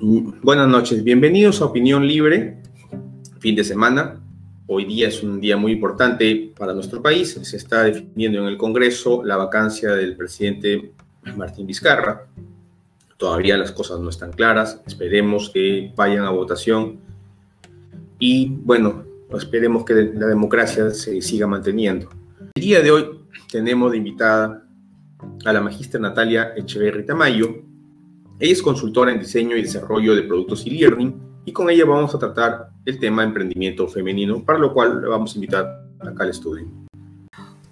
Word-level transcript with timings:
Buenas 0.00 0.66
noches, 0.68 1.04
bienvenidos 1.04 1.60
a 1.60 1.66
Opinión 1.66 2.06
Libre, 2.06 2.58
fin 3.38 3.54
de 3.54 3.62
semana. 3.62 4.20
Hoy 4.66 4.86
día 4.86 5.06
es 5.06 5.22
un 5.22 5.40
día 5.40 5.56
muy 5.56 5.72
importante 5.72 6.52
para 6.58 6.74
nuestro 6.74 7.00
país. 7.00 7.38
Se 7.42 7.56
está 7.56 7.84
definiendo 7.84 8.40
en 8.40 8.46
el 8.46 8.56
Congreso 8.56 9.22
la 9.22 9.36
vacancia 9.36 9.92
del 9.92 10.16
presidente 10.16 10.92
Martín 11.36 11.66
Vizcarra. 11.66 12.26
Todavía 13.16 13.56
las 13.56 13.70
cosas 13.70 14.00
no 14.00 14.10
están 14.10 14.32
claras. 14.32 14.82
Esperemos 14.84 15.50
que 15.50 15.92
vayan 15.94 16.24
a 16.24 16.30
votación. 16.30 16.98
Y 18.18 18.48
bueno, 18.48 19.04
esperemos 19.32 19.84
que 19.84 19.94
la 19.94 20.26
democracia 20.26 20.90
se 20.90 21.22
siga 21.22 21.46
manteniendo. 21.46 22.08
El 22.54 22.62
día 22.62 22.80
de 22.80 22.90
hoy 22.90 23.20
tenemos 23.50 23.92
de 23.92 23.98
invitada 23.98 24.66
a 25.44 25.52
la 25.52 25.60
magistra 25.60 26.00
Natalia 26.00 26.52
Echeverri 26.56 27.06
Tamayo, 27.06 27.63
ella 28.44 28.52
es 28.52 28.62
consultora 28.62 29.10
en 29.10 29.18
diseño 29.18 29.56
y 29.56 29.62
desarrollo 29.62 30.14
de 30.14 30.22
productos 30.22 30.66
y 30.66 30.70
learning 30.70 31.14
y 31.46 31.52
con 31.52 31.70
ella 31.70 31.86
vamos 31.86 32.14
a 32.14 32.18
tratar 32.18 32.68
el 32.84 32.98
tema 32.98 33.22
de 33.22 33.28
emprendimiento 33.28 33.88
femenino, 33.88 34.44
para 34.44 34.58
lo 34.58 34.74
cual 34.74 35.00
le 35.00 35.08
vamos 35.08 35.32
a 35.32 35.36
invitar 35.36 35.64
acá 35.98 36.24
al 36.24 36.28
estudio. 36.28 36.66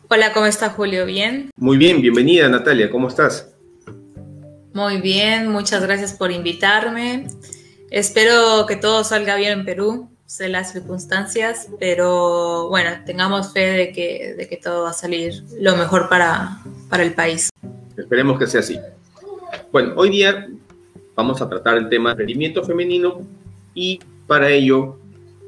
Hola, 0.09 0.33
¿cómo 0.33 0.47
está 0.47 0.71
Julio? 0.71 1.05
¿Bien? 1.05 1.51
Muy 1.57 1.77
bien, 1.77 2.01
bienvenida 2.01 2.49
Natalia, 2.49 2.91
¿cómo 2.91 3.09
estás? 3.09 3.53
Muy 4.73 5.03
bien, 5.03 5.49
muchas 5.49 5.83
gracias 5.83 6.15
por 6.15 6.31
invitarme. 6.31 7.27
Espero 7.91 8.65
que 8.67 8.77
todo 8.77 9.05
salga 9.05 9.37
bien 9.37 9.59
en 9.59 9.65
Perú, 9.67 10.09
sé 10.25 10.49
las 10.49 10.73
circunstancias, 10.73 11.69
pero 11.79 12.71
bueno, 12.71 12.91
tengamos 13.05 13.53
fe 13.53 13.73
de 13.73 13.93
que, 13.93 14.35
de 14.39 14.49
que 14.49 14.57
todo 14.57 14.85
va 14.85 14.91
a 14.91 14.95
salir 14.95 15.45
lo 15.61 15.77
mejor 15.77 16.09
para, 16.09 16.63
para 16.89 17.03
el 17.03 17.13
país. 17.13 17.51
Esperemos 17.95 18.39
que 18.39 18.47
sea 18.47 18.61
así. 18.61 18.79
Bueno, 19.71 19.95
hoy 19.97 20.11
día 20.11 20.49
vamos 21.15 21.41
a 21.43 21.49
tratar 21.49 21.79
el 21.79 21.89
tema 21.89 22.11
de 22.11 22.13
emprendimiento 22.13 22.65
femenino 22.65 23.21
y 23.75 24.01
para 24.27 24.51
ello 24.51 24.99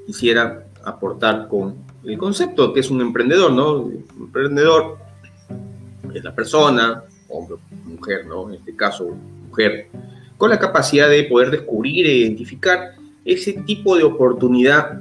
quisiera 0.06 0.66
aportar 0.84 1.48
con 1.48 1.76
el 2.04 2.18
concepto 2.18 2.72
que 2.72 2.80
es 2.80 2.90
un 2.90 3.00
emprendedor, 3.00 3.52
¿no? 3.52 3.78
Un 3.78 4.04
emprendedor 4.18 4.98
es 6.12 6.22
la 6.22 6.34
persona, 6.34 7.02
hombre, 7.28 7.56
mujer, 7.84 8.26
¿no? 8.26 8.48
En 8.48 8.56
este 8.56 8.76
caso, 8.76 9.16
mujer, 9.48 9.88
con 10.36 10.50
la 10.50 10.58
capacidad 10.58 11.08
de 11.08 11.24
poder 11.24 11.50
descubrir 11.50 12.06
e 12.06 12.16
identificar 12.16 12.94
ese 13.24 13.54
tipo 13.54 13.96
de 13.96 14.04
oportunidad, 14.04 15.00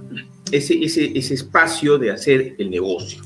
ese, 0.51 0.81
ese, 0.81 1.17
ese 1.17 1.33
espacio 1.33 1.97
de 1.97 2.11
hacer 2.11 2.55
el 2.57 2.69
negocio. 2.69 3.21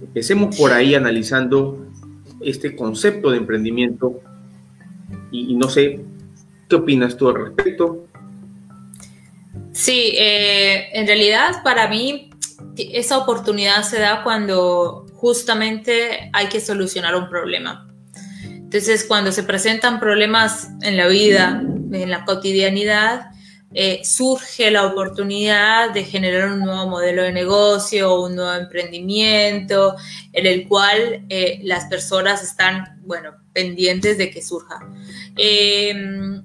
Empecemos 0.00 0.56
por 0.56 0.72
ahí 0.72 0.94
analizando 0.94 1.86
este 2.40 2.74
concepto 2.74 3.30
de 3.30 3.36
emprendimiento 3.36 4.20
y, 5.30 5.54
no 5.54 5.68
sé, 5.68 6.00
¿qué 6.68 6.76
opinas 6.76 7.16
tú 7.16 7.28
al 7.28 7.46
respecto? 7.46 8.06
Sí, 9.72 10.12
eh, 10.16 10.88
en 10.92 11.06
realidad 11.06 11.62
para 11.62 11.88
mí 11.88 12.30
esa 12.76 13.18
oportunidad 13.18 13.82
se 13.82 13.98
da 13.98 14.22
cuando 14.22 15.06
justamente 15.14 16.30
hay 16.32 16.46
que 16.48 16.60
solucionar 16.60 17.14
un 17.14 17.28
problema. 17.28 17.88
Entonces, 18.44 19.04
cuando 19.04 19.32
se 19.32 19.42
presentan 19.44 19.98
problemas 19.98 20.68
en 20.82 20.96
la 20.96 21.06
vida, 21.06 21.62
en 21.92 22.10
la 22.10 22.24
cotidianidad, 22.24 23.30
eh, 23.74 24.00
surge 24.02 24.70
la 24.70 24.86
oportunidad 24.86 25.92
de 25.92 26.04
generar 26.04 26.50
un 26.50 26.60
nuevo 26.60 26.86
modelo 26.86 27.22
de 27.22 27.32
negocio, 27.32 28.20
un 28.20 28.36
nuevo 28.36 28.54
emprendimiento, 28.54 29.94
en 30.32 30.46
el 30.46 30.66
cual 30.68 31.26
eh, 31.28 31.60
las 31.64 31.86
personas 31.86 32.42
están, 32.42 33.00
bueno, 33.04 33.34
pendientes 33.58 34.16
de 34.18 34.30
que 34.30 34.40
surja. 34.40 34.78
Em, 35.36 36.40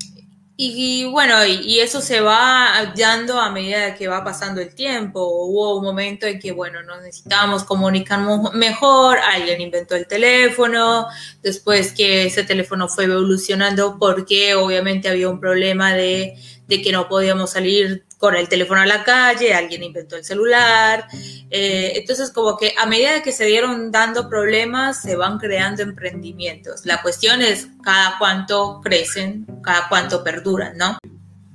y, 0.57 1.05
bueno, 1.05 1.45
y, 1.45 1.79
eso 1.79 2.01
se 2.01 2.21
va 2.21 2.93
dando 2.95 3.39
a 3.39 3.51
medida 3.51 3.95
que 3.95 4.07
va 4.07 4.23
pasando 4.23 4.61
el 4.61 4.73
tiempo. 4.73 5.19
Hubo 5.21 5.77
un 5.77 5.83
momento 5.83 6.25
en 6.25 6.39
que, 6.39 6.51
bueno, 6.51 6.81
nos 6.83 7.01
necesitábamos 7.03 7.63
comunicarnos 7.63 8.53
mejor, 8.53 9.19
alguien 9.19 9.61
inventó 9.61 9.95
el 9.95 10.07
teléfono, 10.07 11.07
después 11.43 11.91
que 11.93 12.25
ese 12.25 12.43
teléfono 12.43 12.87
fue 12.87 13.05
evolucionando 13.05 13.97
porque 13.99 14.55
obviamente 14.55 15.09
había 15.09 15.29
un 15.29 15.39
problema 15.39 15.93
de 15.93 16.35
de 16.67 16.81
que 16.81 16.91
no 16.91 17.07
podíamos 17.07 17.51
salir 17.51 18.03
con 18.23 18.35
el 18.37 18.47
teléfono 18.47 18.79
a 18.79 18.85
la 18.85 19.03
calle, 19.03 19.53
alguien 19.53 19.83
inventó 19.83 20.15
el 20.15 20.23
celular. 20.23 21.07
Eh, 21.49 21.91
entonces, 21.97 22.31
como 22.31 22.55
que 22.55 22.73
a 22.81 22.85
medida 22.85 23.21
que 23.21 23.33
se 23.33 23.43
dieron 23.43 23.91
dando 23.91 24.29
problemas, 24.29 25.01
se 25.01 25.17
van 25.17 25.37
creando 25.37 25.83
emprendimientos. 25.83 26.85
La 26.85 27.01
cuestión 27.01 27.41
es 27.41 27.67
cada 27.83 28.17
cuánto 28.17 28.79
crecen, 28.81 29.45
cada 29.61 29.89
cuánto 29.89 30.23
perduran, 30.23 30.77
¿no? 30.77 30.97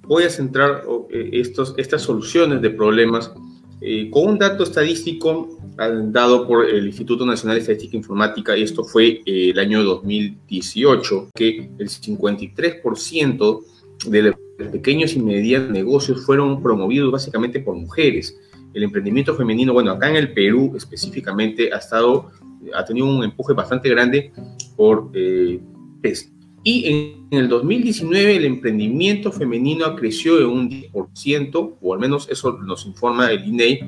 Voy 0.03 0.25
a 0.25 0.29
centrar 0.29 0.83
eh, 1.09 1.31
estos, 1.33 1.73
estas 1.79 2.03
soluciones 2.03 2.61
de 2.61 2.69
problemas 2.69 3.33
eh, 3.81 4.11
con 4.11 4.27
un 4.27 4.39
dato 4.39 4.65
estadístico 4.65 5.49
dado 5.79 6.47
por 6.47 6.69
el 6.69 6.87
Instituto 6.87 7.25
Nacional 7.25 7.56
de 7.56 7.61
Estadística 7.62 7.95
e 7.95 7.97
Informática, 7.97 8.55
y 8.59 8.65
esto 8.65 8.85
fue 8.85 9.23
el 9.25 9.59
año 9.59 9.83
2018, 9.83 11.31
que 11.35 11.71
el 11.79 11.89
53% 11.89 13.65
de 14.09 14.23
pequeños 14.67 15.15
y 15.15 15.21
medianos 15.21 15.71
negocios 15.71 16.25
fueron 16.25 16.63
promovidos 16.63 17.13
básicamente 17.13 17.61
por 17.61 17.77
mujeres. 17.77 18.37
El 18.75 18.83
emprendimiento 18.83 19.35
femenino, 19.35 19.73
bueno, 19.73 19.93
acá 19.93 20.11
en 20.11 20.17
el 20.17 20.33
Perú 20.33 20.75
específicamente 20.77 21.73
ha 21.73 21.79
estado, 21.79 22.31
ha 22.75 22.85
tenido 22.85 23.07
un 23.07 23.25
empuje 23.25 23.55
bastante 23.55 23.89
grande 23.89 24.33
por 24.77 25.11
eh, 25.15 25.61
PES. 26.03 26.33
Y 26.65 26.87
en, 27.31 27.39
el 27.39 27.49
2019 27.49 28.37
el 28.37 28.45
emprendimiento 28.45 29.33
femenino 29.33 29.95
creció 29.97 30.39
en 30.39 30.47
un 30.47 30.71
10%, 30.71 31.77
o 31.81 31.95
al 31.95 32.01
menos 32.01 32.29
eso 32.31 32.59
nos 32.59 32.85
informa 32.85 33.31
el 33.31 33.47
INEI, 33.47 33.81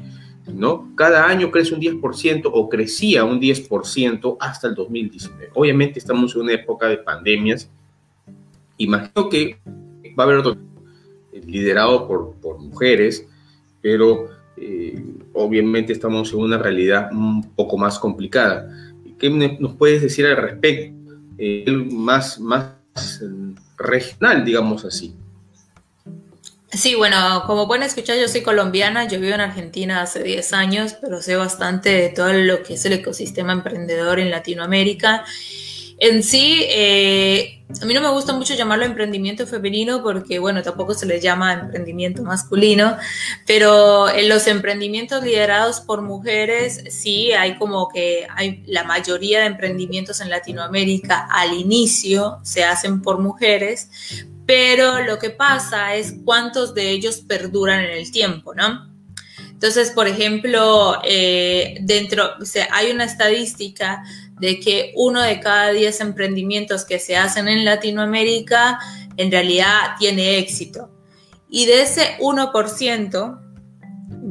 ¿no? 0.54 0.92
Cada 0.94 1.26
año 1.26 1.50
crece 1.50 1.75
un 1.75 1.80
10% 1.80 2.50
o 2.53 2.69
crecía 2.69 3.25
un 3.25 3.41
10% 3.41 4.36
hasta 4.41 4.69
el 4.69 4.75
2019. 4.75 5.50
Obviamente 5.54 5.98
estamos 5.98 6.34
en 6.34 6.42
una 6.42 6.53
época 6.53 6.88
de 6.88 6.98
pandemias. 6.98 7.70
Imagino 8.78 9.28
que 9.28 9.59
va 10.19 10.25
a 10.25 10.26
haber 10.26 10.38
otro 10.38 10.56
liderado 11.32 12.06
por, 12.06 12.34
por 12.34 12.59
mujeres, 12.59 13.26
pero 13.81 14.28
eh, 14.56 15.03
obviamente 15.32 15.93
estamos 15.93 16.32
en 16.32 16.41
una 16.41 16.59
realidad 16.59 17.10
un 17.12 17.50
poco 17.54 17.78
más 17.78 17.98
complicada. 17.98 18.69
¿Qué 19.19 19.31
nos 19.31 19.75
puedes 19.76 20.03
decir 20.03 20.26
al 20.26 20.37
respecto? 20.37 20.98
Eh, 21.38 21.71
más, 21.91 22.38
más 22.41 22.72
regional, 23.78 24.44
digamos 24.44 24.84
así. 24.84 25.15
Sí, 26.72 26.94
bueno, 26.94 27.42
como 27.47 27.66
pueden 27.66 27.82
escuchar, 27.82 28.16
yo 28.19 28.28
soy 28.28 28.42
colombiana, 28.42 29.09
yo 29.09 29.19
vivo 29.19 29.34
en 29.34 29.41
Argentina 29.41 30.03
hace 30.03 30.22
10 30.22 30.53
años, 30.53 30.94
pero 31.00 31.21
sé 31.21 31.34
bastante 31.34 31.91
de 31.91 32.09
todo 32.10 32.32
lo 32.32 32.62
que 32.62 32.75
es 32.75 32.84
el 32.84 32.92
ecosistema 32.92 33.53
emprendedor 33.53 34.21
en 34.21 34.31
Latinoamérica 34.31 35.25
en 36.00 36.22
sí, 36.22 36.64
eh, 36.68 37.62
a 37.80 37.84
mí 37.84 37.92
no 37.92 38.00
me 38.00 38.10
gusta 38.10 38.32
mucho 38.32 38.54
llamarlo 38.54 38.86
emprendimiento 38.86 39.46
femenino 39.46 40.02
porque, 40.02 40.38
bueno, 40.38 40.62
tampoco 40.62 40.94
se 40.94 41.04
le 41.04 41.20
llama 41.20 41.52
emprendimiento 41.52 42.22
masculino, 42.22 42.96
pero 43.46 44.08
en 44.08 44.28
los 44.30 44.46
emprendimientos 44.46 45.22
liderados 45.22 45.80
por 45.80 46.00
mujeres, 46.00 46.82
sí, 46.88 47.32
hay 47.32 47.56
como 47.58 47.88
que 47.88 48.26
hay 48.34 48.62
la 48.66 48.84
mayoría 48.84 49.40
de 49.40 49.46
emprendimientos 49.46 50.22
en 50.22 50.30
Latinoamérica 50.30 51.28
al 51.30 51.52
inicio 51.52 52.40
se 52.42 52.64
hacen 52.64 53.02
por 53.02 53.18
mujeres, 53.18 53.90
pero 54.46 55.02
lo 55.02 55.18
que 55.18 55.30
pasa 55.30 55.94
es 55.94 56.14
cuántos 56.24 56.74
de 56.74 56.90
ellos 56.90 57.18
perduran 57.18 57.84
en 57.84 57.90
el 57.90 58.10
tiempo, 58.10 58.54
¿no? 58.54 58.90
Entonces, 59.60 59.90
por 59.90 60.08
ejemplo, 60.08 61.02
eh, 61.04 61.76
dentro, 61.82 62.30
o 62.40 62.46
sea, 62.46 62.66
hay 62.72 62.90
una 62.90 63.04
estadística 63.04 64.02
de 64.40 64.58
que 64.58 64.92
uno 64.96 65.22
de 65.22 65.38
cada 65.40 65.70
diez 65.70 66.00
emprendimientos 66.00 66.84
que 66.84 66.98
se 66.98 67.16
hacen 67.16 67.48
en 67.48 67.65
Latinoamérica 67.65 68.78
en 69.16 69.30
realidad 69.30 69.97
tiene 69.98 70.38
éxito. 70.38 70.91
Y 71.48 71.66
de 71.66 71.82
ese 71.82 72.16
1%, 72.20 73.41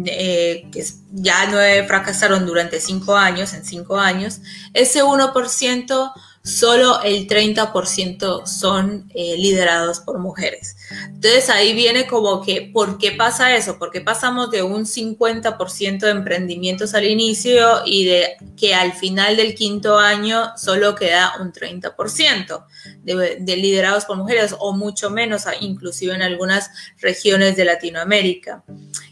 eh, 0.05 0.67
que 0.71 0.85
ya 1.11 1.47
no 1.47 1.87
fracasaron 1.87 2.45
durante 2.45 2.79
cinco 2.79 3.15
años, 3.15 3.53
en 3.53 3.65
cinco 3.65 3.97
años, 3.97 4.41
ese 4.73 5.03
1% 5.03 6.13
solo 6.43 7.01
el 7.03 7.27
30% 7.27 8.45
son 8.47 9.11
eh, 9.13 9.35
liderados 9.37 9.99
por 9.99 10.19
mujeres. 10.19 10.77
Entonces 11.05 11.49
ahí 11.49 11.73
viene 11.73 12.07
como 12.07 12.41
que, 12.41 12.69
¿por 12.73 12.97
qué 12.97 13.11
pasa 13.11 13.55
eso? 13.55 13.77
Porque 13.77 14.01
pasamos 14.01 14.51
de 14.51 14.63
un 14.63 14.85
50% 14.85 15.99
de 15.99 16.11
emprendimientos 16.11 16.93
al 16.93 17.05
inicio 17.05 17.81
y 17.85 18.05
de 18.05 18.37
que 18.57 18.73
al 18.73 18.93
final 18.93 19.37
del 19.37 19.55
quinto 19.55 19.97
año 19.97 20.51
solo 20.57 20.95
queda 20.95 21.33
un 21.39 21.51
30% 21.51 22.65
de, 23.03 23.37
de 23.39 23.57
liderados 23.57 24.05
por 24.05 24.17
mujeres 24.17 24.55
o 24.59 24.73
mucho 24.73 25.09
menos, 25.09 25.43
inclusive 25.61 26.15
en 26.15 26.21
algunas 26.21 26.69
regiones 26.99 27.55
de 27.55 27.65
Latinoamérica. 27.65 28.63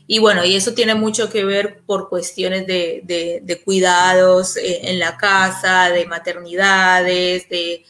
Y 0.09 0.19
bueno, 0.19 0.45
y 0.45 0.55
eso 0.55 0.73
tiene 0.73 0.95
mucho 0.95 1.29
que 1.29 1.43
ver 1.43 1.81
por 1.85 2.07
cuestiones 2.07 2.65
de, 2.65 3.61
cuidados 3.65 4.55
eh, 4.55 4.89
en 4.89 4.99
la 4.99 5.17
casa, 5.17 5.89
de 5.89 6.05
maternidades, 6.05 7.49
de, 7.49 7.83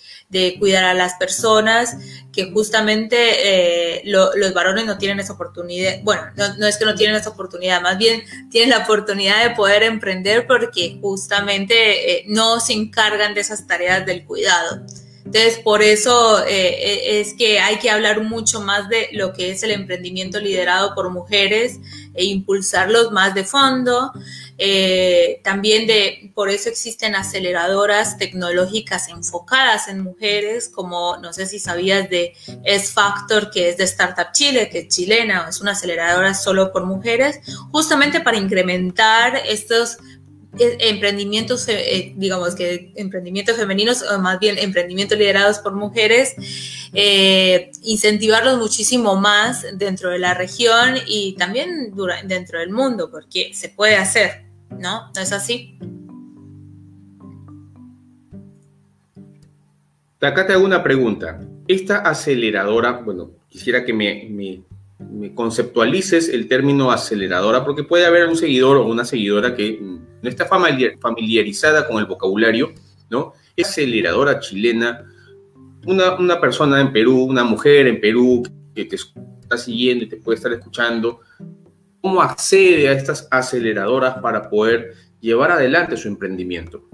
cuidar 0.59 0.83
a 0.83 0.94
las 0.94 1.13
personas, 1.15 1.97
que 2.33 2.51
justamente 2.51 3.18
eh, 3.18 4.01
los 4.06 4.53
varones 4.53 4.85
no 4.85 4.97
tienen 4.97 5.19
esa 5.19 5.33
oportunidad. 5.33 6.01
Bueno, 6.03 6.21
no, 6.35 6.68
es 6.68 6.77
que 6.77 6.85
no 6.85 6.95
tienen 6.95 7.15
esa 7.15 7.29
oportunidad, 7.29 7.81
más 7.81 7.97
bien 7.97 8.24
tienen 8.51 8.71
la 8.71 8.79
oportunidad 8.79 9.44
de 9.44 9.56
poder 9.56 9.83
emprender 9.83 10.45
porque 10.45 11.00
justamente 11.01 12.12
eh, 12.12 12.24
no 12.27 12.59
se 12.59 12.74
encargan 12.74 13.33
de 13.33 13.41
esas 13.41 13.65
tareas 13.68 14.06
del 14.06 14.25
cuidado. 14.25 14.85
Entonces, 15.27 15.59
por 15.59 15.81
eso 15.81 16.45
eh, 16.45 16.69
eh, 16.69 17.19
es 17.19 17.33
que 17.33 17.59
hay 17.59 17.80
que 17.80 17.89
hablar 17.89 18.23
mucho 18.23 18.62
más 18.62 18.88
de 18.88 19.09
lo 19.12 19.33
que 19.33 19.51
es 19.51 19.62
el 19.62 19.71
emprendimiento 19.71 20.39
liderado 20.39 20.95
por 20.95 21.09
mujeres 21.09 21.81
e 22.13 22.23
impulsarlos 22.23 23.12
más 23.12 23.35
de 23.35 23.44
fondo. 23.44 24.13
Eh, 24.59 25.39
también 25.44 25.86
de, 25.86 26.31
por 26.33 26.50
eso 26.50 26.69
existen 26.69 27.15
aceleradoras 27.15 28.18
tecnológicas 28.18 29.07
enfocadas 29.09 29.88
en 29.88 30.01
mujeres, 30.01 30.68
como 30.69 31.18
no 31.18 31.31
sé 31.31 31.45
si 31.45 31.59
sabías 31.59 32.09
de 32.09 32.33
S-Factor, 32.63 33.51
que 33.51 33.69
es 33.69 33.77
de 33.77 33.83
Startup 33.83 34.31
Chile, 34.33 34.69
que 34.69 34.80
es 34.80 34.88
chilena, 34.88 35.48
es 35.50 35.62
una 35.62 35.71
aceleradora 35.71 36.33
solo 36.33 36.71
por 36.71 36.86
mujeres, 36.86 37.39
justamente 37.71 38.19
para 38.21 38.38
incrementar 38.38 39.42
estos 39.45 40.00
emprendimientos, 40.59 41.68
eh, 41.68 42.13
digamos 42.15 42.56
que 42.56 42.92
emprendimientos 42.95 43.57
femeninos, 43.57 44.01
o 44.01 44.19
más 44.19 44.39
bien 44.39 44.57
emprendimientos 44.57 45.18
liderados 45.18 45.59
por 45.59 45.74
mujeres, 45.75 46.36
eh, 46.94 47.71
incentivarlos 47.83 48.57
muchísimo 48.57 49.15
más 49.15 49.65
dentro 49.74 50.09
de 50.09 50.19
la 50.19 50.33
región 50.33 50.95
y 51.06 51.33
también 51.33 51.94
dentro 52.24 52.59
del 52.59 52.71
mundo, 52.71 53.12
porque 53.12 53.51
se 53.54 53.69
puede 53.69 53.98
hacer, 53.98 54.46
¿no? 54.71 55.11
¿No 55.13 55.21
es 55.21 55.31
así? 55.31 55.77
Acá 60.21 60.47
te 60.47 60.53
hago 60.53 60.65
una 60.65 60.83
pregunta. 60.83 61.39
Esta 61.67 61.99
aceleradora, 61.99 62.93
bueno, 62.93 63.31
quisiera 63.49 63.85
que 63.85 63.93
me, 63.93 64.63
conceptualices 65.35 66.29
el 66.29 66.47
término 66.47 66.91
aceleradora, 66.91 67.63
porque 67.63 67.83
puede 67.83 68.05
haber 68.05 68.27
un 68.27 68.35
seguidor 68.35 68.77
o 68.77 68.87
una 68.87 69.05
seguidora 69.05 69.55
que 69.55 69.79
no 69.79 70.29
está 70.29 70.47
familiarizada 70.47 71.87
con 71.87 71.99
el 71.99 72.05
vocabulario, 72.05 72.73
¿no? 73.09 73.33
Aceleradora 73.59 74.39
chilena, 74.39 75.05
una, 75.85 76.15
una 76.15 76.41
persona 76.41 76.81
en 76.81 76.91
Perú, 76.91 77.23
una 77.23 77.43
mujer 77.43 77.87
en 77.87 78.01
Perú 78.01 78.43
que 78.73 78.85
te 78.85 78.95
está 78.95 79.57
siguiendo 79.57 80.05
y 80.05 80.09
te 80.09 80.17
puede 80.17 80.37
estar 80.37 80.51
escuchando, 80.51 81.21
¿cómo 82.07 82.21
accede 82.21 82.88
a 82.88 82.94
estas 82.94 83.27
aceleradoras 83.31 84.19
para 84.21 84.50
poder 84.50 84.94
llevar 85.19 85.51
adelante 85.51 85.98
su 85.98 86.07
emprendimiento? 86.07 86.86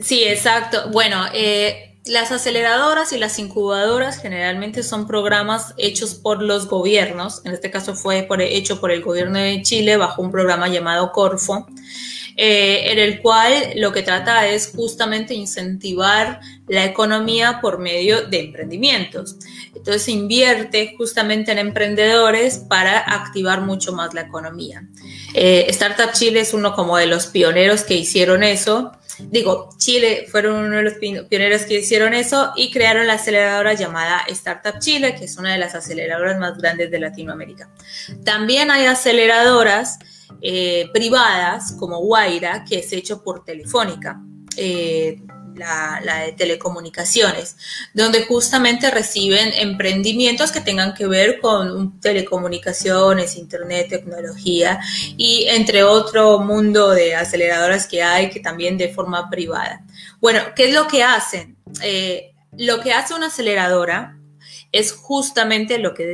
Sí, 0.00 0.24
exacto. 0.24 0.88
Bueno, 0.90 1.26
eh, 1.34 1.98
las 2.06 2.32
aceleradoras 2.32 3.12
y 3.12 3.18
las 3.18 3.38
incubadoras 3.38 4.22
generalmente 4.22 4.82
son 4.84 5.06
programas 5.06 5.74
hechos 5.76 6.14
por 6.14 6.42
los 6.42 6.66
gobiernos, 6.66 7.44
en 7.44 7.52
este 7.52 7.70
caso 7.70 7.94
fue 7.94 8.26
hecho 8.40 8.80
por 8.80 8.90
el 8.90 9.02
gobierno 9.02 9.38
de 9.38 9.60
Chile 9.60 9.98
bajo 9.98 10.22
un 10.22 10.32
programa 10.32 10.66
llamado 10.68 11.12
Corfo, 11.12 11.66
eh, 12.36 12.92
en 12.92 12.98
el 12.98 13.20
cual 13.20 13.52
lo 13.76 13.92
que 13.92 14.02
trata 14.02 14.48
es 14.48 14.72
justamente 14.74 15.34
incentivar 15.34 16.40
la 16.68 16.84
economía 16.84 17.60
por 17.60 17.78
medio 17.78 18.22
de 18.28 18.40
emprendimientos. 18.40 19.36
Entonces 19.74 20.08
invierte 20.08 20.94
justamente 20.96 21.52
en 21.52 21.58
emprendedores 21.58 22.58
para 22.58 22.98
activar 22.98 23.62
mucho 23.62 23.92
más 23.92 24.14
la 24.14 24.22
economía. 24.22 24.86
Eh, 25.34 25.66
Startup 25.68 26.12
Chile 26.12 26.40
es 26.40 26.54
uno 26.54 26.74
como 26.74 26.96
de 26.96 27.06
los 27.06 27.26
pioneros 27.26 27.82
que 27.82 27.94
hicieron 27.94 28.42
eso 28.42 28.92
digo, 29.18 29.70
Chile 29.78 30.26
fueron 30.30 30.64
uno 30.64 30.76
de 30.76 30.82
los 30.82 30.94
pioneros 30.94 31.62
que 31.62 31.78
hicieron 31.78 32.14
eso 32.14 32.52
y 32.56 32.70
crearon 32.70 33.06
la 33.06 33.14
aceleradora 33.14 33.74
llamada 33.74 34.22
Startup 34.28 34.78
Chile, 34.78 35.14
que 35.14 35.24
es 35.26 35.36
una 35.36 35.52
de 35.52 35.58
las 35.58 35.74
aceleradoras 35.74 36.38
más 36.38 36.58
grandes 36.58 36.90
de 36.90 37.00
Latinoamérica. 37.00 37.68
También 38.24 38.70
hay 38.70 38.86
aceleradoras 38.86 39.98
eh, 40.40 40.88
privadas 40.92 41.72
como 41.78 41.98
Guaira, 41.98 42.64
que 42.64 42.78
es 42.78 42.92
hecho 42.92 43.22
por 43.22 43.44
Telefónica. 43.44 44.20
Eh, 44.56 45.20
la, 45.56 46.24
de 46.26 46.32
telecomunicaciones, 46.32 47.56
donde 47.94 48.24
justamente 48.24 48.90
reciben 48.90 49.52
emprendimientos 49.54 50.52
que 50.52 50.60
tengan 50.60 50.94
que 50.94 51.06
ver 51.06 51.40
con 51.40 52.00
telecomunicaciones, 52.00 53.36
internet, 53.36 53.88
tecnología 53.88 54.80
y 55.16 55.46
entre 55.48 55.84
otro 55.84 56.38
mundo 56.40 56.90
de 56.90 57.14
aceleradoras 57.14 57.86
que 57.86 58.02
hay 58.02 58.30
que 58.30 58.40
también 58.40 58.78
de 58.78 58.88
forma 58.88 59.28
privada. 59.28 59.84
Bueno, 60.20 60.40
¿qué 60.54 60.68
es 60.68 60.74
lo 60.74 60.86
que 60.86 61.02
hacen? 61.02 61.56
Eh, 61.82 62.32
lo 62.56 62.80
que 62.80 62.92
hace 62.92 63.14
una 63.14 63.26
aceleradora 63.26 64.18
es 64.72 64.92
justamente 64.92 65.78
lo 65.78 65.94
que 65.94 66.06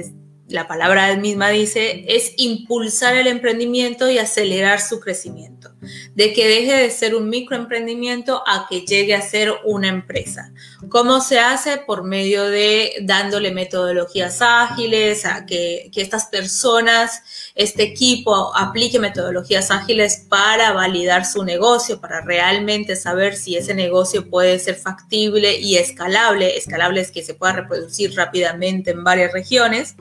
la 0.48 0.66
palabra 0.66 1.14
misma 1.16 1.50
dice, 1.50 2.06
es 2.08 2.32
impulsar 2.38 3.16
el 3.16 3.26
emprendimiento 3.26 4.10
y 4.10 4.16
acelerar 4.16 4.80
su 4.80 4.98
crecimiento, 4.98 5.70
de 6.14 6.32
que 6.32 6.48
deje 6.48 6.72
de 6.72 6.90
ser 6.90 7.14
un 7.14 7.28
microemprendimiento 7.28 8.42
a 8.46 8.66
que 8.66 8.80
llegue 8.80 9.14
a 9.14 9.20
ser 9.20 9.52
una 9.64 9.88
empresa. 9.88 10.50
¿Cómo 10.88 11.20
se 11.20 11.38
hace? 11.38 11.76
Por 11.76 12.02
medio 12.02 12.44
de 12.44 12.94
dándole 13.02 13.50
metodologías 13.50 14.40
ágiles, 14.40 15.26
a 15.26 15.44
que, 15.44 15.90
que 15.92 16.00
estas 16.00 16.26
personas, 16.26 17.50
este 17.54 17.82
equipo 17.82 18.56
aplique 18.56 18.98
metodologías 18.98 19.70
ágiles 19.70 20.24
para 20.30 20.72
validar 20.72 21.26
su 21.26 21.44
negocio, 21.44 22.00
para 22.00 22.22
realmente 22.22 22.96
saber 22.96 23.36
si 23.36 23.56
ese 23.56 23.74
negocio 23.74 24.30
puede 24.30 24.58
ser 24.58 24.76
factible 24.76 25.58
y 25.58 25.76
escalable. 25.76 26.56
Escalable 26.56 27.02
es 27.02 27.10
que 27.10 27.22
se 27.22 27.34
pueda 27.34 27.52
reproducir 27.52 28.14
rápidamente 28.14 28.92
en 28.92 29.04
varias 29.04 29.32
regiones 29.32 29.94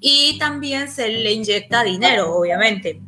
y 0.00 0.38
también 0.38 0.90
se 0.90 1.08
le 1.08 1.32
inyecta 1.32 1.84
dinero, 1.84 2.34
obviamente. 2.34 3.00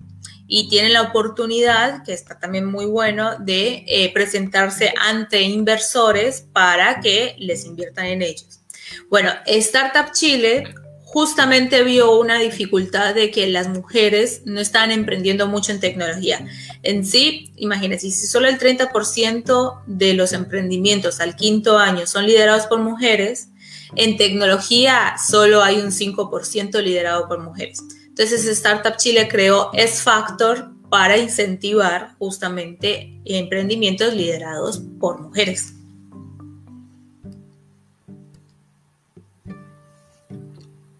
Y 0.47 0.69
tienen 0.69 0.93
la 0.93 1.03
oportunidad, 1.03 2.05
que 2.05 2.13
está 2.13 2.39
también 2.39 2.67
muy 2.67 2.85
bueno, 2.85 3.39
de 3.39 3.85
eh, 3.87 4.13
presentarse 4.13 4.93
ante 5.01 5.41
inversores 5.43 6.47
para 6.53 7.01
que 7.01 7.35
les 7.39 7.65
inviertan 7.65 8.07
en 8.07 8.23
ellos. 8.23 8.61
Bueno, 9.09 9.31
Startup 9.47 10.13
Chile 10.13 10.75
justamente 11.13 11.83
vio 11.83 12.19
una 12.19 12.39
dificultad 12.39 13.15
de 13.15 13.31
que 13.31 13.47
las 13.47 13.69
mujeres 13.69 14.43
no 14.47 14.61
están 14.61 14.91
emprendiendo 14.91 15.47
mucho 15.47 15.71
en 15.71 15.79
tecnología. 15.79 16.47
En 16.83 17.05
sí, 17.05 17.53
imagínense, 17.57 18.11
si 18.11 18.27
solo 18.27 18.49
el 18.49 18.59
30% 18.59 19.83
de 19.87 20.15
los 20.15 20.33
emprendimientos 20.33 21.21
al 21.21 21.37
quinto 21.37 21.79
año 21.79 22.07
son 22.07 22.27
liderados 22.27 22.67
por 22.67 22.79
mujeres, 22.79 23.49
en 23.97 24.17
tecnología 24.17 25.15
solo 25.19 25.63
hay 25.63 25.81
un 25.81 25.91
5% 25.91 26.83
liderado 26.83 27.29
por 27.29 27.41
mujeres. 27.41 27.83
Entonces 28.07 28.47
Startup 28.47 28.97
Chile 28.97 29.29
creó 29.31 29.71
S-Factor 29.73 30.71
para 30.91 31.17
incentivar 31.17 32.15
justamente 32.19 33.19
emprendimientos 33.25 34.15
liderados 34.15 34.83
por 35.01 35.21
mujeres. 35.21 35.75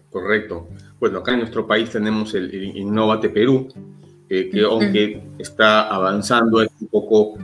Correcto. 0.09 0.67
Bueno, 0.99 1.19
acá 1.19 1.33
en 1.33 1.39
nuestro 1.39 1.67
país 1.67 1.89
tenemos 1.89 2.33
el, 2.33 2.53
Innovate 2.53 3.29
Perú, 3.29 3.67
que 4.27 4.63
aunque 4.63 5.21
está 5.37 5.87
avanzando 5.89 6.61
es 6.61 6.69
un 6.79 6.87
poco 6.87 7.37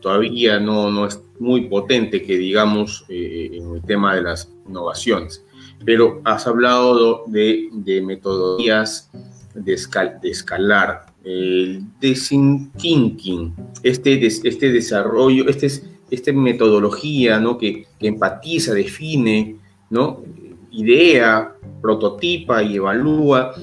todavía 0.00 0.58
no, 0.60 0.90
no 0.90 1.06
es 1.06 1.20
muy 1.38 1.62
potente 1.62 2.22
que 2.22 2.36
digamos 2.36 3.04
eh, 3.08 3.50
en 3.52 3.74
el 3.74 3.82
tema 3.82 4.14
de 4.14 4.22
las 4.22 4.50
innovaciones. 4.68 5.44
Pero 5.84 6.20
has 6.24 6.46
hablado 6.46 7.24
de, 7.26 7.68
de 7.72 8.02
metodologías 8.02 9.10
de, 9.54 9.76
de 10.22 10.30
escalar, 10.30 11.06
el 11.24 11.82
design 12.00 12.70
thinking, 12.76 13.54
este, 13.82 14.26
este 14.26 14.72
desarrollo, 14.72 15.48
este, 15.48 15.68
esta 16.10 16.32
metodología 16.32 17.38
¿no? 17.38 17.58
que, 17.58 17.86
que 17.98 18.08
empatiza, 18.08 18.72
define, 18.72 19.56
¿no? 19.90 20.22
idea, 20.70 21.54
prototipa 21.80 22.62
y 22.62 22.76
evalúa 22.76 23.54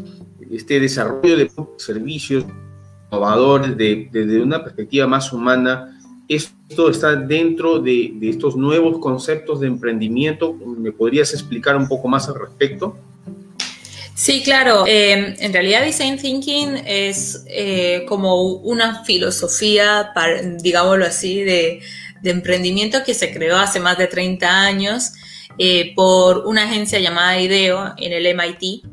este 0.49 0.79
desarrollo 0.79 1.37
de 1.37 1.51
servicios 1.77 2.45
innovadores 3.09 3.77
desde 3.77 4.41
una 4.41 4.63
perspectiva 4.63 5.07
más 5.07 5.31
humana 5.31 5.94
esto 6.27 6.89
está 6.89 7.15
dentro 7.15 7.79
de, 7.79 8.13
estos 8.23 8.55
nuevos 8.55 8.99
conceptos 8.99 9.59
de 9.59 9.67
emprendimiento. 9.67 10.53
¿Me 10.53 10.91
podrías 10.91 11.33
explicar 11.33 11.75
un 11.75 11.87
poco 11.87 12.07
más 12.07 12.27
al 12.27 12.35
respecto? 12.35 12.97
Sí, 14.15 14.41
claro. 14.43 14.85
Eh, 14.87 15.35
en 15.37 15.53
realidad, 15.53 15.83
Design 15.83 16.17
Thinking 16.17 16.77
es 16.85 17.43
eh, 17.47 18.05
como 18.07 18.43
una 18.43 19.03
filosofía, 19.03 20.11
digámoslo 20.61 21.05
así, 21.05 21.43
de, 21.43 21.81
emprendimiento 22.23 23.03
que 23.05 23.13
se 23.13 23.31
creó 23.31 23.57
hace 23.57 23.79
más 23.79 23.99
de 23.99 24.07
30 24.07 24.49
años 24.49 25.11
eh, 25.59 25.93
por 25.95 26.47
una 26.47 26.63
agencia 26.63 26.97
llamada 26.97 27.39
IDEO 27.39 27.93
en 27.97 28.13
el 28.13 28.35
MIT 28.35 28.83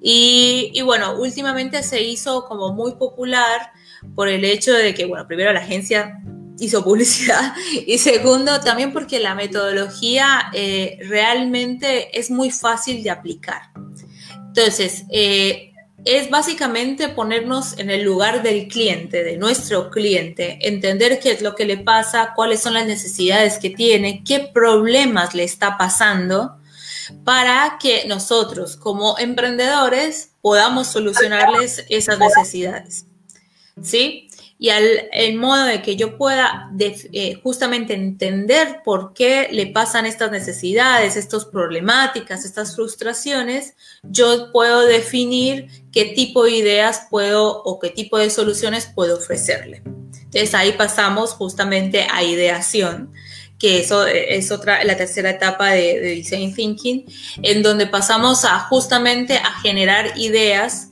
Y, 0.00 0.80
bueno, 0.82 1.18
últimamente 1.18 1.82
se 1.82 2.02
hizo 2.02 2.46
como 2.46 2.72
muy 2.72 2.92
popular 2.92 3.72
por 4.14 4.28
el 4.28 4.42
hecho 4.46 4.72
de 4.72 4.94
que, 4.94 5.04
bueno, 5.04 5.26
primero 5.26 5.52
la 5.52 5.60
agencia 5.60 6.22
hizo 6.62 6.84
publicidad 6.84 7.54
y 7.86 7.98
segundo 7.98 8.60
también 8.60 8.92
porque 8.92 9.18
la 9.18 9.34
metodología 9.34 10.50
eh, 10.52 10.98
realmente 11.08 12.18
es 12.18 12.30
muy 12.30 12.50
fácil 12.50 13.02
de 13.02 13.10
aplicar. 13.10 13.70
Entonces, 14.48 15.04
eh, 15.10 15.72
es 16.04 16.30
básicamente 16.30 17.08
ponernos 17.08 17.78
en 17.78 17.90
el 17.90 18.02
lugar 18.02 18.42
del 18.42 18.68
cliente, 18.68 19.22
de 19.22 19.36
nuestro 19.36 19.90
cliente, 19.90 20.58
entender 20.60 21.20
qué 21.20 21.32
es 21.32 21.42
lo 21.42 21.54
que 21.54 21.64
le 21.64 21.78
pasa, 21.78 22.32
cuáles 22.34 22.60
son 22.60 22.74
las 22.74 22.86
necesidades 22.86 23.58
que 23.58 23.70
tiene, 23.70 24.22
qué 24.24 24.40
problemas 24.40 25.34
le 25.34 25.44
está 25.44 25.78
pasando, 25.78 26.56
para 27.24 27.78
que 27.80 28.04
nosotros 28.06 28.76
como 28.76 29.18
emprendedores 29.18 30.30
podamos 30.40 30.88
solucionarles 30.88 31.84
esas 31.88 32.18
necesidades. 32.18 33.06
¿Sí? 33.80 34.28
Y 34.62 34.70
al 34.70 35.08
el 35.10 35.34
modo 35.38 35.64
de 35.64 35.82
que 35.82 35.96
yo 35.96 36.16
pueda 36.16 36.70
eh, 36.78 37.34
justamente 37.42 37.94
entender 37.94 38.80
por 38.84 39.12
qué 39.12 39.48
le 39.50 39.66
pasan 39.66 40.06
estas 40.06 40.30
necesidades, 40.30 41.16
estas 41.16 41.46
problemáticas, 41.46 42.44
estas 42.44 42.76
frustraciones, 42.76 43.74
yo 44.04 44.52
puedo 44.52 44.86
definir 44.86 45.66
qué 45.90 46.04
tipo 46.04 46.44
de 46.44 46.52
ideas 46.52 47.08
puedo 47.10 47.60
o 47.64 47.80
qué 47.80 47.90
tipo 47.90 48.18
de 48.18 48.30
soluciones 48.30 48.86
puedo 48.86 49.16
ofrecerle. 49.16 49.82
Entonces 49.84 50.54
ahí 50.54 50.70
pasamos 50.74 51.32
justamente 51.32 52.06
a 52.08 52.22
ideación 52.22 53.12
que 53.58 53.80
eso 53.80 54.06
es 54.06 54.52
otra, 54.52 54.84
la 54.84 54.96
tercera 54.96 55.30
etapa 55.30 55.70
de, 55.70 55.98
de 55.98 56.14
design 56.14 56.54
thinking, 56.54 57.04
en 57.42 57.64
donde 57.64 57.88
pasamos 57.88 58.44
a 58.44 58.60
justamente 58.60 59.38
a 59.38 59.58
generar 59.60 60.16
ideas 60.16 60.91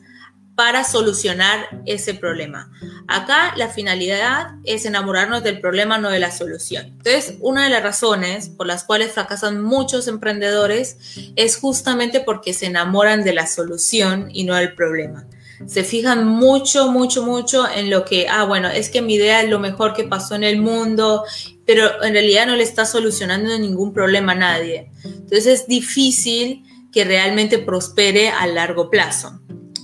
para 0.60 0.84
solucionar 0.84 1.70
ese 1.86 2.12
problema. 2.12 2.70
Acá 3.08 3.54
la 3.56 3.70
finalidad 3.70 4.56
es 4.64 4.84
enamorarnos 4.84 5.42
del 5.42 5.58
problema, 5.58 5.96
no 5.96 6.10
de 6.10 6.18
la 6.18 6.30
solución. 6.30 6.84
Entonces, 6.98 7.36
una 7.40 7.64
de 7.64 7.70
las 7.70 7.82
razones 7.82 8.50
por 8.50 8.66
las 8.66 8.84
cuales 8.84 9.12
fracasan 9.12 9.62
muchos 9.62 10.06
emprendedores 10.06 10.98
es 11.34 11.56
justamente 11.56 12.20
porque 12.20 12.52
se 12.52 12.66
enamoran 12.66 13.24
de 13.24 13.32
la 13.32 13.46
solución 13.46 14.28
y 14.34 14.44
no 14.44 14.54
del 14.54 14.74
problema. 14.74 15.26
Se 15.64 15.82
fijan 15.82 16.26
mucho, 16.26 16.92
mucho, 16.92 17.22
mucho 17.22 17.66
en 17.66 17.88
lo 17.88 18.04
que, 18.04 18.28
ah, 18.28 18.44
bueno, 18.44 18.68
es 18.68 18.90
que 18.90 19.00
mi 19.00 19.14
idea 19.14 19.40
es 19.40 19.48
lo 19.48 19.60
mejor 19.60 19.94
que 19.94 20.04
pasó 20.04 20.34
en 20.34 20.44
el 20.44 20.60
mundo, 20.60 21.24
pero 21.64 22.04
en 22.04 22.12
realidad 22.12 22.46
no 22.46 22.54
le 22.54 22.64
está 22.64 22.84
solucionando 22.84 23.58
ningún 23.58 23.94
problema 23.94 24.32
a 24.32 24.34
nadie. 24.34 24.90
Entonces 25.06 25.46
es 25.46 25.66
difícil 25.66 26.64
que 26.92 27.06
realmente 27.06 27.56
prospere 27.56 28.28
a 28.28 28.46
largo 28.46 28.90
plazo. 28.90 29.40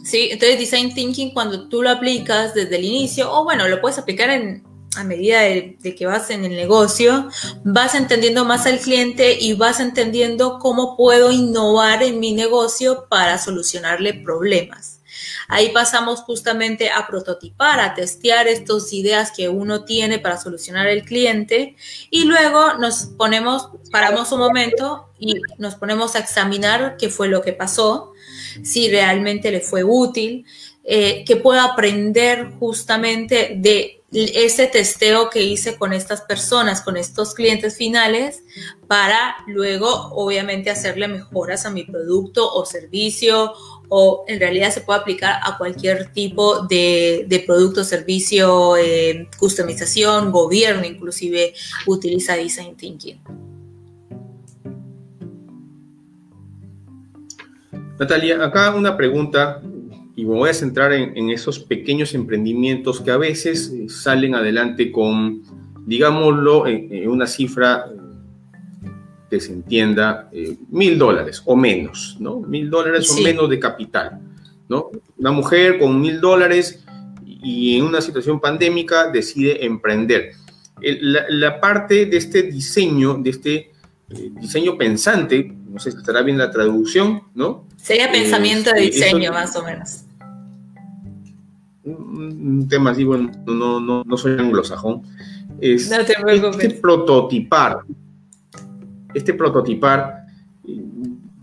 ¿Sí? 0.07 0.29
Entonces, 0.31 0.59
design 0.59 0.95
thinking, 0.95 1.33
cuando 1.33 1.69
tú 1.69 1.83
lo 1.83 1.91
aplicas 1.91 2.55
desde 2.55 2.77
el 2.77 2.85
inicio, 2.85 3.33
o 3.33 3.45
bueno, 3.45 3.69
lo 3.69 3.81
puedes 3.81 3.99
aplicar 3.99 4.31
en, 4.31 4.63
a 4.97 5.05
medida 5.05 5.41
de, 5.41 5.77
que 5.97 6.07
vas 6.07 6.31
en 6.31 6.45
el 6.45 6.53
negocio, 6.53 7.29
vas 7.65 7.95
entendiendo 7.95 8.45
más 8.45 8.67
al 8.67 8.79
cliente 8.79 9.37
y 9.39 9.55
vas 9.55 9.81
entendiendo 9.81 10.59
cómo 10.61 10.97
puedo 10.97 11.33
innovar 11.33 12.03
en 12.03 12.21
mi 12.21 12.33
negocio 12.33 13.07
para 13.11 13.39
solucionarle 13.39 14.15
problemas. 14.15 15.01
Ahí 15.49 15.71
pasamos 15.71 16.21
justamente 16.21 16.91
a 16.91 17.07
prototipar, 17.07 17.81
a 17.81 17.95
testear 17.95 18.49
estas 18.49 18.93
ideas 18.93 19.33
que 19.33 19.49
uno 19.49 19.85
tiene 19.85 20.19
para 20.19 20.39
solucionar 20.39 20.89
el 20.89 21.05
cliente 21.05 21.77
y 22.11 22.25
luego 22.25 22.75
nos 22.75 23.05
ponemos, 23.17 23.71
paramos 23.91 24.31
un 24.33 24.41
momento 24.41 25.09
y 25.19 25.37
nos 25.59 25.77
ponemos 25.77 26.17
a 26.17 26.19
examinar 26.19 26.97
qué 26.99 27.09
fue 27.09 27.29
lo 27.29 27.43
que 27.43 27.53
pasó 27.53 28.13
si 28.63 28.89
realmente 28.89 29.51
le 29.51 29.61
fue 29.61 29.85
útil, 29.85 30.45
eh, 30.85 31.25
que 31.25 31.37
pueda 31.37 31.65
aprender 31.65 32.53
justamente 32.59 33.55
de 33.57 33.97
ese 34.13 34.69
testeo 34.69 35.31
que 35.31 35.43
hice 35.43 35.77
con 35.77 35.93
estas 35.93 36.23
personas, 36.23 36.81
con 36.81 36.97
estos 36.97 37.35
clientes 37.35 37.77
finales, 37.77 38.43
para 38.87 39.37
luego 39.49 39.89
obviamente 40.13 40.71
hacerle 40.71 41.09
mejoras 41.09 41.67
a 41.67 41.71
mi 41.71 41.85
producto 41.85 42.51
o 42.53 42.65
servicio 42.65 43.53
o 43.89 44.25
en 44.29 44.39
realidad 44.41 44.71
se 44.71 44.81
puede 44.81 45.01
aplicar 45.01 45.41
a 45.43 45.59
cualquier 45.59 46.13
tipo 46.13 46.67
de, 46.67 47.45
producto, 47.47 47.85
servicio, 47.85 48.77
eh, 48.77 49.29
customización, 49.39 50.33
gobierno 50.33 50.87
inclusive 50.87 51.55
utiliza 51.87 52.37
Design 52.37 52.77
Thinking. 52.77 53.21
Natalia, 57.99 58.45
acá 58.45 58.75
una 58.75 58.97
pregunta 58.97 59.63
y 60.15 60.25
me 60.25 60.35
voy 60.35 60.51
a 60.51 60.55
centrar 60.55 60.93
en, 60.93 61.31
esos 61.31 61.59
pequeños 61.59 62.15
emprendimientos 62.15 63.01
que 63.01 63.11
a 63.11 63.17
veces 63.17 63.73
salen 63.89 64.35
adelante 64.35 64.91
con, 64.91 65.43
digámoslo, 65.87 66.67
en, 66.67 67.09
una 67.09 67.27
cifra 67.27 67.87
eh, 67.91 68.91
que 69.31 69.41
se 69.41 69.53
entienda, 69.53 70.29
eh, 70.33 70.57
mil 70.71 70.99
dólares 70.99 71.43
o 71.45 71.55
menos, 71.55 72.17
¿no? 72.19 72.41
Mil 72.41 72.71
dólares 72.71 73.11
o 73.11 73.23
menos 73.23 73.49
de 73.51 73.59
capital, 73.59 74.21
¿no? 74.69 74.91
Una 75.19 75.33
mujer 75.33 75.79
con 75.79 76.01
mil 76.01 76.21
dólares 76.21 76.83
y 77.25 77.77
en 77.79 77.85
una 77.85 78.01
situación 78.01 78.41
pandémica 78.41 79.11
decide 79.11 79.65
emprender. 79.65 80.33
la, 80.81 81.61
parte 81.61 82.07
de 82.07 82.17
este 82.17 82.43
diseño, 82.43 83.19
de 83.19 83.31
este 83.31 83.71
diseño 84.09 84.79
pensante, 84.79 85.53
no 85.69 85.79
sé 85.79 85.93
si 85.93 85.99
estará 85.99 86.23
bien 86.23 86.39
la 86.39 86.51
traducción, 86.51 87.23
¿no? 87.35 87.67
Sería 87.77 88.11
pensamiento 88.11 88.71
de 88.73 88.81
diseño, 88.83 89.33
más 89.33 89.55
o 89.57 89.65
menos. 89.65 90.03
Un 91.85 92.67
tema 92.69 92.91
así, 92.91 93.05
bueno, 93.05 93.31
no, 93.47 93.81
no, 93.81 94.03
no 94.05 94.17
soy 94.17 94.33
anglosajón. 94.33 95.03
Es, 95.61 95.91
no 95.91 96.05
te 96.05 96.15
Este 96.51 96.71
prototipar, 96.71 97.79
este 99.15 99.35
prototipar, 99.35 100.27